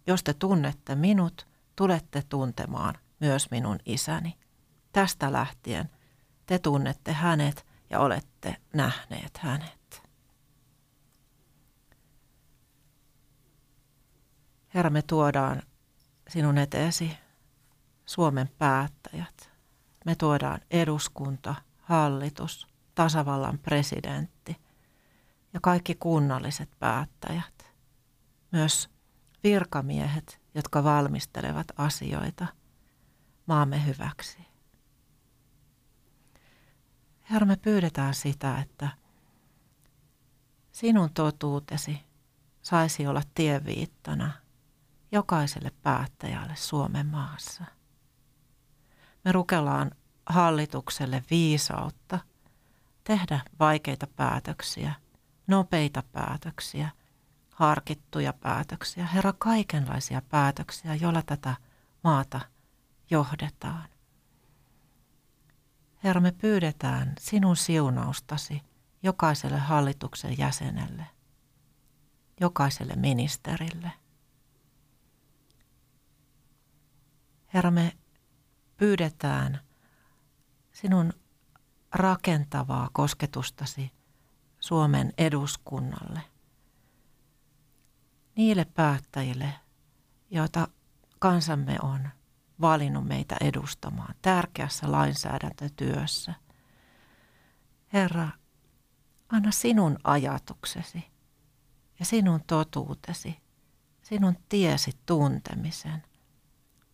Jos 0.08 0.24
te 0.24 0.34
tunnette 0.34 0.96
minut, 0.96 1.48
tulette 1.76 2.24
tuntemaan 2.30 2.96
myös 3.20 3.52
minun 3.52 3.80
isäni. 3.86 4.38
Tästä 4.92 5.32
lähtien 5.32 5.90
te 6.46 6.60
tunnette 6.60 7.14
hänet 7.14 7.66
ja 7.90 8.00
olette 8.00 8.56
nähneet 8.74 9.38
hänet. 9.38 9.77
Herra, 14.78 14.90
me 14.90 15.02
tuodaan 15.02 15.62
sinun 16.30 16.58
eteesi 16.58 17.18
Suomen 18.06 18.50
päättäjät. 18.58 19.52
Me 20.06 20.16
tuodaan 20.16 20.62
eduskunta, 20.72 21.56
hallitus, 21.78 22.68
tasavallan 22.96 23.60
presidentti 23.60 24.58
ja 25.54 25.60
kaikki 25.60 25.96
kunnalliset 25.96 26.70
päättäjät. 26.80 27.72
Myös 28.52 28.90
virkamiehet, 29.44 30.42
jotka 30.56 30.84
valmistelevat 30.84 31.68
asioita 31.78 32.48
maamme 33.46 33.86
hyväksi. 33.86 34.38
Herra, 37.30 37.48
me 37.48 37.56
pyydetään 37.56 38.14
sitä, 38.14 38.60
että 38.60 38.90
sinun 40.72 41.14
totuutesi 41.14 42.00
saisi 42.62 43.08
olla 43.08 43.22
tieviittana 43.36 44.47
jokaiselle 45.12 45.72
päättäjälle 45.84 46.56
Suomen 46.56 47.06
maassa. 47.06 47.64
Me 49.26 49.32
rukellaan 49.32 49.92
hallitukselle 50.26 51.24
viisautta 51.30 52.20
tehdä 53.04 53.40
vaikeita 53.60 54.08
päätöksiä, 54.08 54.94
nopeita 55.48 56.04
päätöksiä, 56.12 56.90
harkittuja 57.50 58.34
päätöksiä, 58.34 59.06
Herra, 59.06 59.34
kaikenlaisia 59.34 60.22
päätöksiä, 60.22 60.96
joilla 60.96 61.22
tätä 61.22 61.56
maata 62.04 62.40
johdetaan. 63.10 63.90
Herra, 66.04 66.22
me 66.22 66.32
pyydetään 66.32 67.14
sinun 67.20 67.56
siunaustasi 67.56 68.62
jokaiselle 69.04 69.58
hallituksen 69.60 70.38
jäsenelle, 70.38 71.06
jokaiselle 72.40 72.96
ministerille. 72.96 73.92
Herra, 77.54 77.72
me 77.72 77.98
pyydetään 78.78 79.60
sinun 80.72 81.14
rakentavaa 81.92 82.90
kosketustasi 82.94 83.92
Suomen 84.60 85.14
eduskunnalle, 85.18 86.22
niille 88.36 88.66
päättäjille, 88.66 89.54
joita 90.30 90.68
kansamme 91.20 91.78
on 91.82 92.10
valinnut 92.62 93.08
meitä 93.08 93.36
edustamaan 93.42 94.16
tärkeässä 94.22 94.92
lainsäädäntötyössä. 94.92 96.34
Herra, 97.94 98.30
anna 99.30 99.52
sinun 99.52 99.98
ajatuksesi 100.04 101.04
ja 102.00 102.06
sinun 102.06 102.42
totuutesi, 102.48 103.38
sinun 104.02 104.36
tiesi 104.50 104.92
tuntemisen 105.06 106.04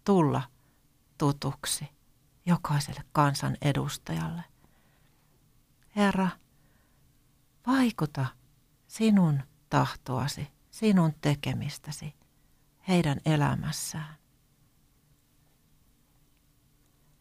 tulla 0.03 0.41
tutuksi 1.17 1.87
jokaiselle 2.45 3.03
kansan 3.11 3.57
edustajalle. 3.61 4.43
Herra, 5.95 6.29
vaikuta 7.67 8.25
sinun 8.87 9.43
tahtoasi, 9.69 10.47
sinun 10.71 11.13
tekemistäsi 11.21 12.15
heidän 12.87 13.17
elämässään. 13.25 14.15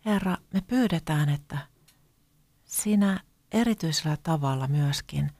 Herra, 0.04 0.36
me 0.54 0.60
pyydetään, 0.60 1.28
että 1.28 1.58
sinä 2.64 3.20
erityisellä 3.52 4.16
tavalla 4.22 4.68
myöskin 4.68 5.30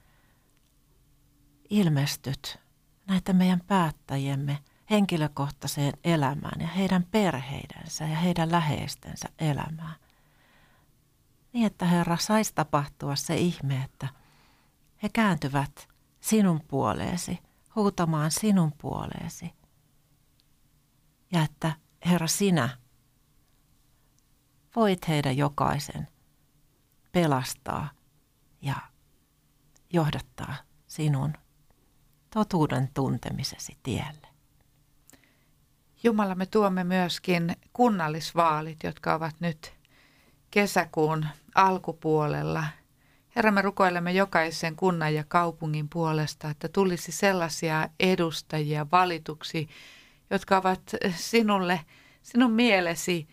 ilmestyt 1.69 2.59
näitä 3.07 3.33
meidän 3.33 3.61
päättäjiemme 3.67 4.59
henkilökohtaiseen 4.89 5.93
elämään 6.03 6.61
ja 6.61 6.67
heidän 6.67 7.07
perheidensä 7.11 8.07
ja 8.07 8.15
heidän 8.15 8.51
läheistensä 8.51 9.29
elämään. 9.39 9.95
Niin, 11.53 11.65
että 11.65 11.85
Herra 11.85 12.17
saisi 12.17 12.51
tapahtua 12.55 13.15
se 13.15 13.35
ihme, 13.35 13.83
että 13.83 14.07
he 15.03 15.09
kääntyvät 15.09 15.87
sinun 16.19 16.61
puoleesi, 16.67 17.39
huutamaan 17.75 18.31
sinun 18.31 18.71
puoleesi. 18.81 19.53
Ja 21.31 21.43
että 21.43 21.73
Herra 22.05 22.27
sinä 22.27 22.69
voit 24.75 25.07
heidän 25.07 25.37
jokaisen 25.37 26.07
pelastaa 27.11 27.89
ja 28.61 28.75
johdattaa 29.93 30.55
sinun 30.87 31.33
totuuden 32.33 32.89
tuntemisesi 32.93 33.77
tielle. 33.83 34.22
Jumala, 36.05 36.35
me 36.35 36.45
tuomme 36.45 36.83
myöskin 36.83 37.55
kunnallisvaalit, 37.73 38.83
jotka 38.83 39.13
ovat 39.13 39.35
nyt 39.39 39.73
kesäkuun 40.51 41.25
alkupuolella. 41.55 42.63
Herra, 43.35 43.51
me 43.51 43.61
rukoilemme 43.61 44.11
jokaisen 44.11 44.75
kunnan 44.75 45.13
ja 45.13 45.23
kaupungin 45.27 45.89
puolesta, 45.89 46.49
että 46.49 46.69
tulisi 46.69 47.11
sellaisia 47.11 47.89
edustajia 47.99 48.85
valituksi, 48.91 49.69
jotka 50.29 50.57
ovat 50.57 50.81
sinulle, 51.15 51.79
sinun 52.21 52.51
mielesi 52.51 53.27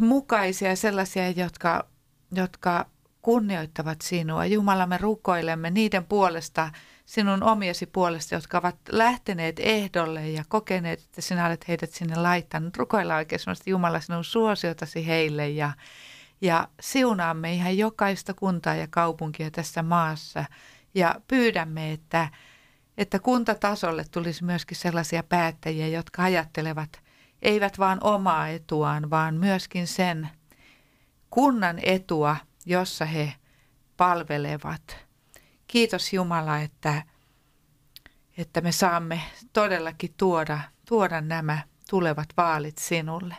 mukaisia, 0.00 0.76
sellaisia, 0.76 1.30
jotka, 1.30 1.84
jotka 2.32 2.86
kunnioittavat 3.22 4.00
sinua. 4.00 4.46
Jumala, 4.46 4.86
me 4.86 4.98
rukoilemme 4.98 5.70
niiden 5.70 6.04
puolesta, 6.04 6.72
sinun 7.08 7.42
omiesi 7.42 7.86
puolesta, 7.86 8.34
jotka 8.34 8.58
ovat 8.58 8.76
lähteneet 8.90 9.60
ehdolle 9.60 10.28
ja 10.28 10.44
kokeneet, 10.48 11.00
että 11.00 11.20
sinä 11.20 11.46
olet 11.46 11.68
heidät 11.68 11.90
sinne 11.90 12.16
laittanut. 12.16 12.76
Rukoilla 12.76 13.16
oikein 13.16 13.40
Jumala 13.66 14.00
sinun 14.00 14.24
suosiotasi 14.24 15.06
heille 15.06 15.48
ja, 15.48 15.72
ja 16.40 16.68
siunaamme 16.80 17.54
ihan 17.54 17.78
jokaista 17.78 18.34
kuntaa 18.34 18.74
ja 18.74 18.86
kaupunkia 18.90 19.50
tässä 19.50 19.82
maassa 19.82 20.44
ja 20.94 21.20
pyydämme, 21.28 21.92
että, 21.92 22.28
että 22.98 23.18
kuntatasolle 23.18 24.04
tulisi 24.10 24.44
myöskin 24.44 24.76
sellaisia 24.76 25.22
päättäjiä, 25.22 25.88
jotka 25.88 26.22
ajattelevat 26.22 27.00
eivät 27.42 27.78
vain 27.78 27.98
omaa 28.04 28.48
etuaan, 28.48 29.10
vaan 29.10 29.34
myöskin 29.34 29.86
sen 29.86 30.28
kunnan 31.30 31.78
etua, 31.82 32.36
jossa 32.66 33.04
he 33.04 33.32
palvelevat. 33.96 35.07
Kiitos 35.68 36.12
Jumala, 36.12 36.58
että, 36.58 37.02
että 38.38 38.60
me 38.60 38.72
saamme 38.72 39.20
todellakin 39.52 40.14
tuoda, 40.16 40.60
tuoda 40.88 41.20
nämä 41.20 41.58
tulevat 41.90 42.28
vaalit 42.36 42.78
sinulle. 42.78 43.36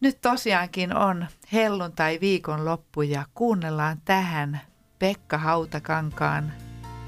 Nyt 0.00 0.20
tosiaankin 0.20 0.96
on 0.96 1.26
helluntai 1.52 2.18
viikonloppu 2.20 3.02
ja 3.02 3.24
kuunnellaan 3.34 4.00
tähän 4.04 4.60
Pekka 4.98 5.38
Hautakankaan 5.38 6.52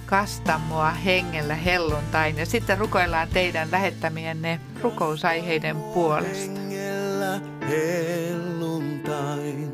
Kastammoa 0.06 0.90
hengellä 0.90 1.54
helluntain 1.54 2.38
ja 2.38 2.46
sitten 2.46 2.78
rukoillaan 2.78 3.28
teidän 3.28 3.70
lähettämienne 3.70 4.60
rukousaiheiden 4.82 5.76
puolesta. 5.76 6.60
Hengellä 6.60 7.40
helluntain, 7.68 9.72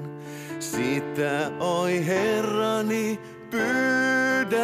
sitä 0.60 1.50
oi 1.60 2.06
Herrani 2.06 3.20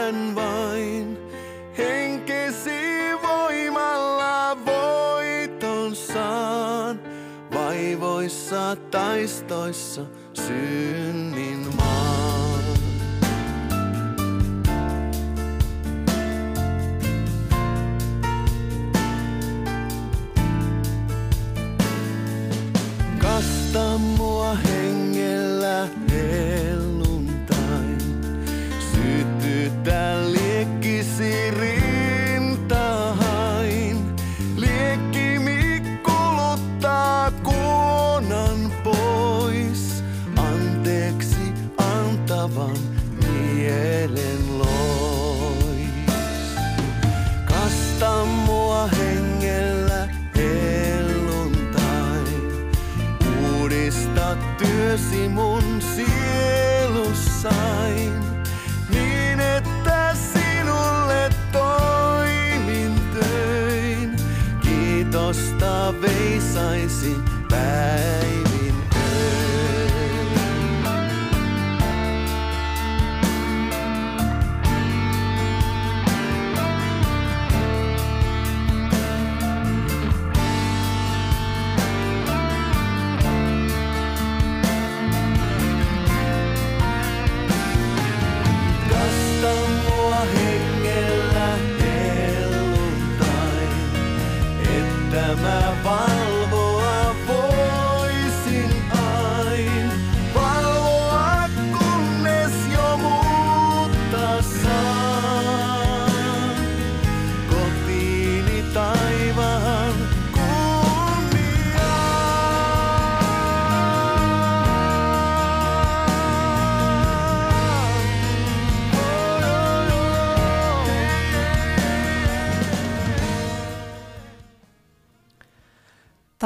pyydän 0.09 0.35
vain. 0.35 1.19
Henkesi 1.79 3.13
voimalla 3.23 4.57
voiton 4.67 5.97
saan, 5.97 7.01
vaivoissa 7.55 8.77
taistoissa 8.91 10.03
synnin 10.33 11.58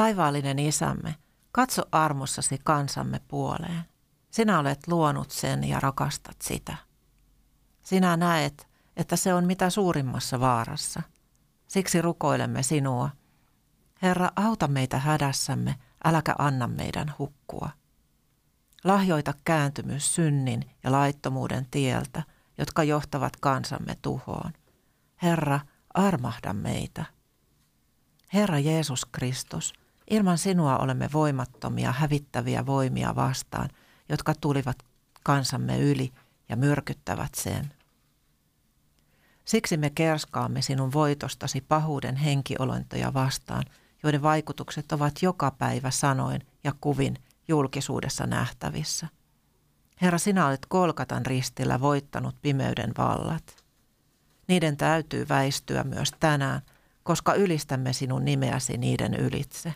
Taivaallinen 0.03 0.59
isämme, 0.59 1.15
katso 1.51 1.81
armossasi 1.91 2.59
kansamme 2.63 3.21
puoleen. 3.27 3.83
Sinä 4.31 4.59
olet 4.59 4.87
luonut 4.87 5.31
sen 5.31 5.63
ja 5.63 5.79
rakastat 5.79 6.41
sitä. 6.41 6.75
Sinä 7.83 8.17
näet, 8.17 8.67
että 8.97 9.15
se 9.15 9.33
on 9.33 9.45
mitä 9.45 9.69
suurimmassa 9.69 10.39
vaarassa. 10.39 11.01
Siksi 11.67 12.01
rukoilemme 12.01 12.63
sinua. 12.63 13.09
Herra, 14.01 14.29
auta 14.35 14.67
meitä 14.67 14.99
hädässämme, 14.99 15.75
äläkä 16.05 16.35
anna 16.37 16.67
meidän 16.67 17.13
hukkua. 17.19 17.69
Lahjoita 18.83 19.33
kääntymys 19.45 20.15
synnin 20.15 20.71
ja 20.83 20.91
laittomuuden 20.91 21.67
tieltä, 21.71 22.23
jotka 22.57 22.83
johtavat 22.83 23.35
kansamme 23.35 23.97
tuhoon. 24.01 24.53
Herra, 25.21 25.59
armahda 25.93 26.53
meitä. 26.53 27.05
Herra 28.33 28.59
Jeesus 28.59 29.05
Kristus, 29.05 29.73
ilman 30.09 30.37
sinua 30.37 30.77
olemme 30.77 31.09
voimattomia 31.13 31.91
hävittäviä 31.91 32.65
voimia 32.65 33.15
vastaan, 33.15 33.69
jotka 34.09 34.33
tulivat 34.41 34.77
kansamme 35.23 35.79
yli 35.79 36.11
ja 36.49 36.55
myrkyttävät 36.55 37.35
sen. 37.35 37.73
Siksi 39.45 39.77
me 39.77 39.89
kerskaamme 39.89 40.61
sinun 40.61 40.93
voitostasi 40.93 41.61
pahuuden 41.61 42.15
henkiolontoja 42.15 43.13
vastaan, 43.13 43.63
joiden 44.03 44.21
vaikutukset 44.21 44.91
ovat 44.91 45.21
joka 45.21 45.51
päivä 45.51 45.91
sanoin 45.91 46.41
ja 46.63 46.71
kuvin 46.81 47.17
julkisuudessa 47.47 48.27
nähtävissä. 48.27 49.07
Herra, 50.01 50.19
sinä 50.19 50.47
olet 50.47 50.65
Kolkatan 50.65 51.25
ristillä 51.25 51.81
voittanut 51.81 52.35
pimeyden 52.41 52.91
vallat. 52.97 53.63
Niiden 54.47 54.77
täytyy 54.77 55.25
väistyä 55.29 55.83
myös 55.83 56.11
tänään, 56.19 56.61
koska 57.03 57.33
ylistämme 57.33 57.93
sinun 57.93 58.25
nimeäsi 58.25 58.77
niiden 58.77 59.13
ylitse. 59.13 59.73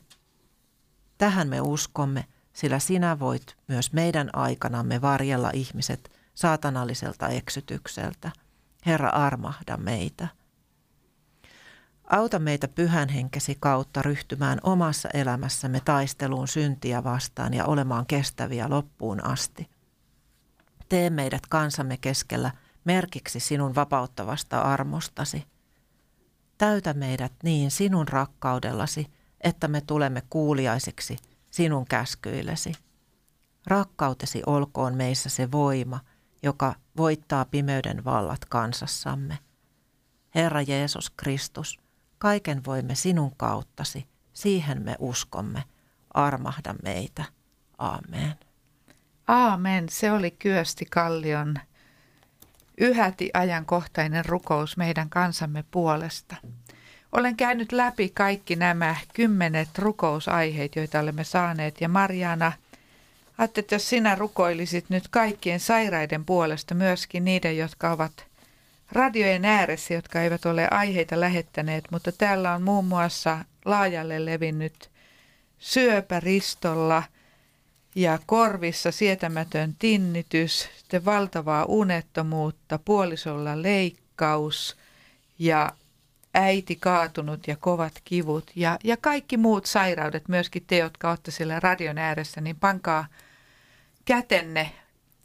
Tähän 1.17 1.47
me 1.47 1.61
uskomme, 1.61 2.25
sillä 2.53 2.79
sinä 2.79 3.19
voit 3.19 3.57
myös 3.67 3.93
meidän 3.93 4.29
aikanamme 4.33 5.01
varjella 5.01 5.51
ihmiset 5.53 6.11
saatanalliselta 6.35 7.27
eksytykseltä. 7.27 8.31
Herra, 8.85 9.09
armahda 9.09 9.77
meitä. 9.77 10.27
Auta 12.09 12.39
meitä 12.39 12.67
pyhän 12.67 13.09
henkesi 13.09 13.57
kautta 13.59 14.01
ryhtymään 14.01 14.59
omassa 14.63 15.09
elämässämme 15.13 15.81
taisteluun 15.85 16.47
syntiä 16.47 17.03
vastaan 17.03 17.53
ja 17.53 17.65
olemaan 17.65 18.05
kestäviä 18.05 18.69
loppuun 18.69 19.25
asti. 19.25 19.69
Tee 20.89 21.09
meidät 21.09 21.45
kansamme 21.49 21.97
keskellä 21.97 22.51
merkiksi 22.85 23.39
sinun 23.39 23.75
vapauttavasta 23.75 24.61
armostasi. 24.61 25.43
Täytä 26.57 26.93
meidät 26.93 27.33
niin 27.43 27.71
sinun 27.71 28.07
rakkaudellasi, 28.07 29.07
että 29.41 29.67
me 29.67 29.81
tulemme 29.81 30.23
kuuliaisiksi 30.29 31.17
sinun 31.49 31.85
käskyillesi. 31.85 32.73
Rakkautesi 33.67 34.41
olkoon 34.45 34.95
meissä 34.95 35.29
se 35.29 35.51
voima, 35.51 35.99
joka 36.43 36.75
voittaa 36.97 37.45
pimeyden 37.45 38.05
vallat 38.05 38.45
kansassamme. 38.45 39.39
Herra 40.35 40.61
Jeesus 40.61 41.09
Kristus, 41.09 41.79
kaiken 42.17 42.65
voimme 42.65 42.95
sinun 42.95 43.35
kauttasi, 43.37 44.07
siihen 44.33 44.81
me 44.81 44.95
uskomme. 44.99 45.63
Armahda 46.13 46.75
meitä. 46.83 47.25
Amen. 47.77 48.35
Aamen. 49.27 49.89
Se 49.89 50.11
oli 50.11 50.31
Kyösti 50.31 50.85
Kallion 50.85 51.55
yhäti 52.77 53.29
ajankohtainen 53.33 54.25
rukous 54.25 54.77
meidän 54.77 55.09
kansamme 55.09 55.63
puolesta. 55.71 56.35
Olen 57.11 57.37
käynyt 57.37 57.71
läpi 57.71 58.09
kaikki 58.09 58.55
nämä 58.55 58.95
kymmenet 59.13 59.77
rukousaiheet, 59.77 60.75
joita 60.75 60.99
olemme 60.99 61.23
saaneet. 61.23 61.81
Ja 61.81 61.89
Marjana, 61.89 62.51
ajattelin, 63.37 63.63
että 63.63 63.75
jos 63.75 63.89
sinä 63.89 64.15
rukoilisit 64.15 64.85
nyt 64.89 65.07
kaikkien 65.07 65.59
sairaiden 65.59 66.25
puolesta, 66.25 66.75
myöskin 66.75 67.25
niiden, 67.25 67.57
jotka 67.57 67.91
ovat 67.91 68.25
radiojen 68.91 69.45
ääressä, 69.45 69.93
jotka 69.93 70.21
eivät 70.21 70.45
ole 70.45 70.67
aiheita 70.71 71.19
lähettäneet, 71.19 71.83
mutta 71.91 72.11
täällä 72.11 72.53
on 72.53 72.61
muun 72.61 72.85
muassa 72.85 73.45
laajalle 73.65 74.25
levinnyt 74.25 74.89
syöpäristolla 75.59 77.03
ja 77.95 78.19
korvissa 78.25 78.91
sietämätön 78.91 79.75
tinnitys, 79.79 80.69
sitten 80.77 81.05
valtavaa 81.05 81.65
unettomuutta, 81.65 82.79
puolisolla 82.85 83.61
leikkaus 83.61 84.77
ja 85.39 85.71
äiti 86.37 86.75
kaatunut 86.75 87.47
ja 87.47 87.55
kovat 87.55 87.93
kivut 88.03 88.51
ja, 88.55 88.77
ja 88.83 88.97
kaikki 88.97 89.37
muut 89.37 89.65
sairaudet, 89.65 90.27
myöskin 90.27 90.63
te, 90.67 90.77
jotka 90.77 91.09
olette 91.09 91.31
siellä 91.31 91.59
radion 91.59 91.97
ääressä, 91.97 92.41
niin 92.41 92.55
pankaa 92.55 93.07
kätenne 94.05 94.71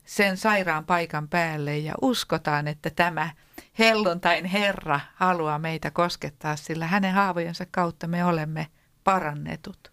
sen 0.04 0.36
sairaan 0.36 0.84
paikan 0.84 1.28
päälle 1.28 1.78
ja 1.78 1.94
uskotaan, 2.02 2.68
että 2.68 2.90
tämä 2.90 3.30
helluntain 3.78 4.44
Herra 4.44 5.00
haluaa 5.14 5.58
meitä 5.58 5.90
koskettaa, 5.90 6.56
sillä 6.56 6.86
hänen 6.86 7.14
haavojensa 7.14 7.66
kautta 7.70 8.06
me 8.06 8.24
olemme 8.24 8.66
parannetut. 9.04 9.92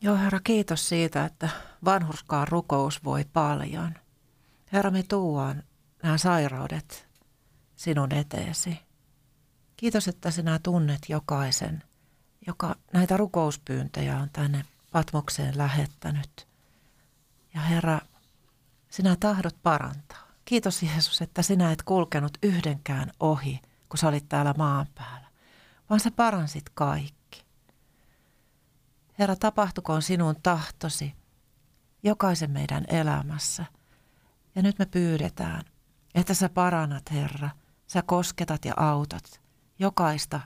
Joo, 0.00 0.16
Herra, 0.16 0.40
kiitos 0.44 0.88
siitä, 0.88 1.24
että 1.24 1.48
vanhurskaan 1.84 2.48
rukous 2.48 3.04
voi 3.04 3.24
paljon. 3.32 3.94
Herra, 4.72 4.90
me 4.90 5.02
tuuaan 5.02 5.62
nämä 6.02 6.18
sairaudet 6.18 7.08
sinun 7.76 8.14
eteesi. 8.14 8.78
Kiitos, 9.82 10.08
että 10.08 10.30
sinä 10.30 10.58
tunnet 10.62 10.98
jokaisen, 11.08 11.82
joka 12.46 12.76
näitä 12.92 13.16
rukouspyyntöjä 13.16 14.18
on 14.18 14.28
tänne 14.32 14.64
Patmokseen 14.92 15.58
lähettänyt. 15.58 16.48
Ja 17.54 17.60
Herra, 17.60 18.00
sinä 18.90 19.16
tahdot 19.20 19.56
parantaa. 19.62 20.28
Kiitos 20.44 20.82
Jeesus, 20.82 21.22
että 21.22 21.42
sinä 21.42 21.72
et 21.72 21.82
kulkenut 21.82 22.38
yhdenkään 22.42 23.12
ohi, 23.20 23.60
kun 23.88 23.98
sä 23.98 24.08
olit 24.08 24.28
täällä 24.28 24.54
maan 24.58 24.86
päällä, 24.94 25.26
vaan 25.90 26.00
sä 26.00 26.10
paransit 26.10 26.64
kaikki. 26.74 27.44
Herra, 29.18 29.36
tapahtukoon 29.36 30.02
sinun 30.02 30.36
tahtosi 30.42 31.14
jokaisen 32.02 32.50
meidän 32.50 32.84
elämässä. 32.88 33.64
Ja 34.54 34.62
nyt 34.62 34.78
me 34.78 34.86
pyydetään, 34.86 35.62
että 36.14 36.34
sä 36.34 36.48
parannat, 36.48 37.10
Herra. 37.10 37.50
Sä 37.86 38.02
kosketat 38.02 38.64
ja 38.64 38.74
autat 38.76 39.41
jokaista, 39.82 40.40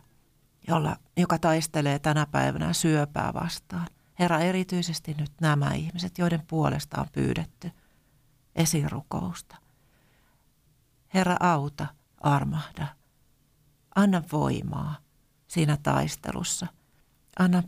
jolla, 0.69 0.97
joka 1.17 1.39
taistelee 1.39 1.99
tänä 1.99 2.27
päivänä 2.27 2.73
syöpää 2.73 3.35
vastaan. 3.35 3.87
Herra, 4.19 4.39
erityisesti 4.39 5.15
nyt 5.19 5.33
nämä 5.41 5.73
ihmiset, 5.75 6.19
joiden 6.19 6.43
puolesta 6.47 7.01
on 7.01 7.07
pyydetty 7.13 7.71
esirukousta. 8.55 9.57
Herra, 11.15 11.37
auta, 11.41 11.87
armahda. 12.21 12.87
Anna 13.95 14.23
voimaa 14.33 14.97
siinä 15.49 15.77
taistelussa. 15.83 16.67
Anna 17.39 17.63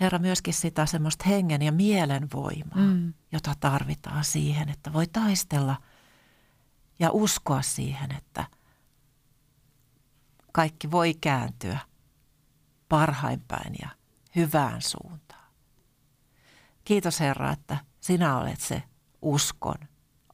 Herra, 0.00 0.18
myöskin 0.18 0.54
sitä 0.54 0.86
semmoista 0.86 1.24
hengen 1.28 1.62
ja 1.62 1.72
mielen 1.72 2.28
voimaa, 2.34 2.76
mm. 2.76 3.14
jota 3.32 3.54
tarvitaan 3.60 4.24
siihen, 4.24 4.68
että 4.68 4.92
voi 4.92 5.06
taistella 5.06 5.76
ja 6.98 7.10
uskoa 7.12 7.62
siihen, 7.62 8.12
että 8.12 8.44
kaikki 10.52 10.90
voi 10.90 11.14
kääntyä 11.14 11.78
parhaimpäin 12.88 13.74
ja 13.82 13.88
hyvään 14.36 14.82
suuntaan. 14.82 15.52
Kiitos 16.84 17.20
Herra, 17.20 17.52
että 17.52 17.76
sinä 18.00 18.38
olet 18.38 18.60
se 18.60 18.82
uskon 19.22 19.78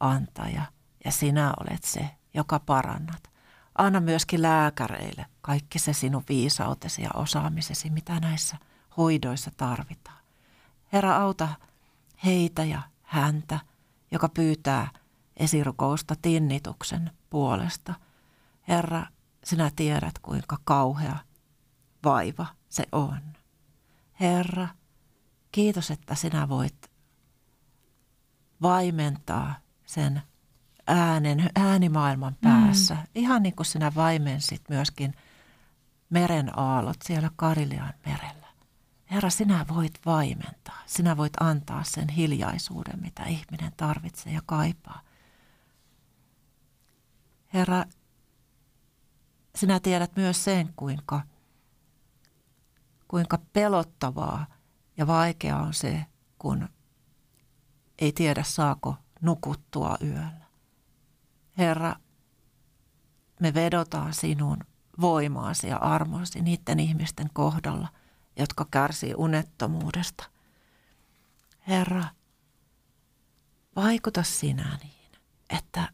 antaja 0.00 0.62
ja 1.04 1.12
sinä 1.12 1.54
olet 1.60 1.84
se, 1.84 2.10
joka 2.34 2.60
parannat. 2.60 3.30
Anna 3.78 4.00
myöskin 4.00 4.42
lääkäreille 4.42 5.26
kaikki 5.40 5.78
se 5.78 5.92
sinun 5.92 6.24
viisautesi 6.28 7.02
ja 7.02 7.10
osaamisesi, 7.14 7.90
mitä 7.90 8.20
näissä 8.20 8.56
hoidoissa 8.96 9.50
tarvitaan. 9.56 10.18
Herra, 10.92 11.16
auta 11.16 11.48
heitä 12.24 12.64
ja 12.64 12.82
häntä, 13.02 13.60
joka 14.10 14.28
pyytää 14.28 14.90
esirukousta 15.36 16.14
tinnituksen 16.22 17.10
puolesta. 17.30 17.94
Herra, 18.68 19.06
sinä 19.48 19.70
tiedät, 19.76 20.18
kuinka 20.22 20.56
kauhea 20.64 21.18
vaiva 22.04 22.46
se 22.68 22.84
on. 22.92 23.20
Herra, 24.20 24.68
kiitos, 25.52 25.90
että 25.90 26.14
sinä 26.14 26.48
voit 26.48 26.90
vaimentaa 28.62 29.54
sen 29.86 30.22
äänen, 30.86 31.50
äänimaailman 31.56 32.32
mm. 32.32 32.50
päässä. 32.50 32.94
Mm. 32.94 33.00
Ihan 33.14 33.42
niin 33.42 33.56
kuin 33.56 33.66
sinä 33.66 33.92
vaimensit 33.94 34.62
myöskin 34.68 35.14
meren 36.10 36.58
aallot 36.58 36.96
siellä 37.04 37.30
Karilian 37.36 37.94
merellä. 38.06 38.48
Herra, 39.10 39.30
sinä 39.30 39.66
voit 39.68 40.00
vaimentaa. 40.06 40.82
Sinä 40.86 41.16
voit 41.16 41.32
antaa 41.40 41.84
sen 41.84 42.08
hiljaisuuden, 42.08 43.00
mitä 43.00 43.24
ihminen 43.24 43.72
tarvitsee 43.76 44.32
ja 44.32 44.40
kaipaa. 44.46 45.00
Herra, 47.54 47.84
sinä 49.58 49.80
tiedät 49.80 50.16
myös 50.16 50.44
sen, 50.44 50.72
kuinka, 50.76 51.22
kuinka 53.08 53.38
pelottavaa 53.52 54.46
ja 54.96 55.06
vaikeaa 55.06 55.62
on 55.62 55.74
se, 55.74 56.06
kun 56.38 56.68
ei 57.98 58.12
tiedä 58.12 58.42
saako 58.42 58.96
nukuttua 59.20 59.96
yöllä. 60.02 60.48
Herra, 61.58 61.96
me 63.40 63.54
vedotaan 63.54 64.14
sinun 64.14 64.58
voimaasi 65.00 65.66
ja 65.68 65.76
armoasi 65.76 66.40
niiden 66.40 66.80
ihmisten 66.80 67.30
kohdalla, 67.32 67.88
jotka 68.36 68.66
kärsii 68.70 69.14
unettomuudesta. 69.16 70.24
Herra, 71.68 72.04
vaikuta 73.76 74.22
sinä 74.22 74.78
niin, 74.82 75.12
että 75.50 75.88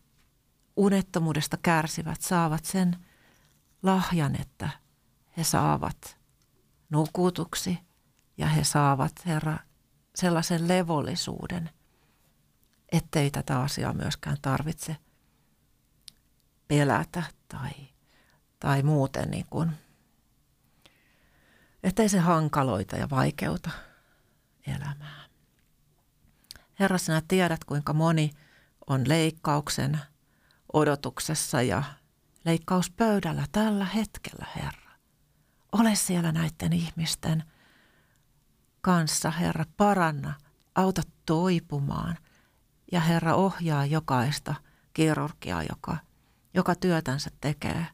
unettomuudesta 0.76 1.56
kärsivät 1.56 2.20
saavat 2.20 2.64
sen 2.64 3.06
lahjan, 3.84 4.40
että 4.40 4.68
he 5.36 5.44
saavat 5.44 6.18
nukutuksi 6.90 7.78
ja 8.38 8.46
he 8.46 8.64
saavat, 8.64 9.12
Herra, 9.26 9.58
sellaisen 10.14 10.68
levollisuuden, 10.68 11.70
ettei 12.92 13.30
tätä 13.30 13.60
asiaa 13.60 13.92
myöskään 13.92 14.36
tarvitse 14.42 14.96
pelätä 16.68 17.22
tai, 17.48 17.70
tai 18.60 18.82
muuten 18.82 19.30
niin 19.30 19.46
kuin, 19.50 19.70
ettei 21.82 22.08
se 22.08 22.18
hankaloita 22.18 22.96
ja 22.96 23.10
vaikeuta 23.10 23.70
elämää. 24.66 25.24
Herra, 26.80 26.98
sinä 26.98 27.22
tiedät, 27.28 27.64
kuinka 27.64 27.92
moni 27.92 28.30
on 28.86 29.08
leikkauksen 29.08 30.00
odotuksessa 30.72 31.62
ja 31.62 31.82
leikkauspöydällä 32.44 33.44
tällä 33.52 33.84
hetkellä, 33.84 34.46
Herra. 34.56 34.90
Ole 35.72 35.94
siellä 35.94 36.32
näiden 36.32 36.72
ihmisten 36.72 37.44
kanssa, 38.80 39.30
Herra, 39.30 39.64
paranna, 39.76 40.34
auta 40.74 41.02
toipumaan 41.26 42.18
ja 42.92 43.00
Herra 43.00 43.34
ohjaa 43.34 43.86
jokaista 43.86 44.54
kirurgiaa, 44.92 45.62
joka, 45.62 45.96
joka 46.54 46.74
työtänsä 46.74 47.30
tekee 47.40 47.86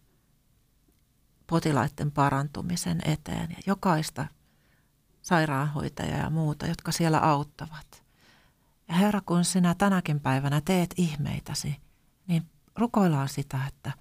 potilaiden 1.47 2.13
parantumisen 2.13 3.01
eteen 3.05 3.51
ja 3.51 3.57
jokaista 3.67 4.27
sairaanhoitajaa 5.23 6.19
ja 6.19 6.31
muuta, 6.31 6.67
jotka 6.67 6.93
siellä 6.93 7.19
auttavat. 7.19 8.03
Ja 8.89 8.95
Herra, 8.95 9.21
kun 9.21 9.45
sinä 9.45 9.75
tänäkin 9.75 10.21
päivänä 10.21 10.61
teet 10.61 10.95
ihmeitäsi, 10.97 11.77
niin 12.27 12.43
rukoillaan 12.77 13.29
sitä, 13.29 13.67
että 13.67 13.93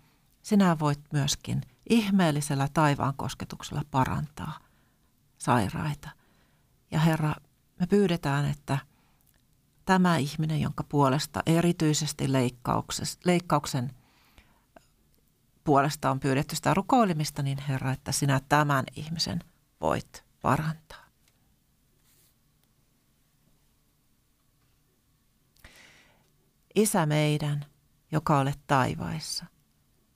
sinä 0.50 0.80
voit 0.80 1.00
myöskin 1.14 1.62
ihmeellisellä 1.90 2.68
taivaan 2.74 3.14
kosketuksella 3.16 3.84
parantaa 3.92 4.60
sairaita. 5.38 6.10
Ja 6.92 7.00
Herra, 7.00 7.36
me 7.80 7.88
pyydetään, 7.88 8.46
että 8.46 8.78
tämä 9.86 10.18
ihminen, 10.18 10.62
jonka 10.62 10.84
puolesta 10.84 11.44
erityisesti 11.46 12.26
leikkauksen 13.26 13.96
puolesta 15.64 16.12
on 16.12 16.20
pyydetty 16.20 16.56
sitä 16.56 16.74
rukoilemista, 16.74 17.44
niin 17.44 17.58
Herra, 17.58 17.92
että 17.92 18.12
sinä 18.12 18.42
tämän 18.50 18.86
ihmisen 18.96 19.40
voit 19.82 20.26
parantaa. 20.42 21.06
Isä 26.76 27.06
meidän, 27.06 27.66
joka 28.12 28.40
olet 28.40 28.60
taivaissa, 28.68 29.46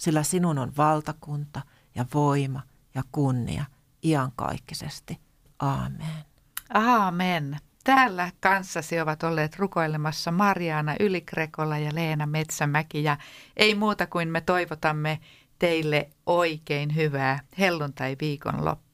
sillä 0.00 0.22
sinun 0.22 0.58
on 0.58 0.72
valtakunta 0.76 1.62
ja 1.94 2.04
voima 2.14 2.62
ja 2.94 3.02
kunnia 3.12 3.64
iankaikkisesti. 4.04 5.20
Aamen. 5.58 6.24
Aamen. 6.74 7.56
Täällä 7.84 8.30
kanssasi 8.40 9.00
ovat 9.00 9.22
olleet 9.22 9.56
rukoilemassa 9.56 10.30
Mariana 10.30 10.96
Ylikrekola 11.00 11.78
ja 11.78 11.90
Leena 11.94 12.26
Metsämäki 12.26 13.04
ja 13.04 13.18
ei 13.56 13.74
muuta 13.74 14.06
kuin 14.06 14.28
me 14.28 14.40
toivotamme 14.40 15.20
teille 15.58 16.10
oikein 16.26 16.94
hyvää 16.94 17.38
helluntai 17.58 18.16
viikonloppua. 18.20 18.93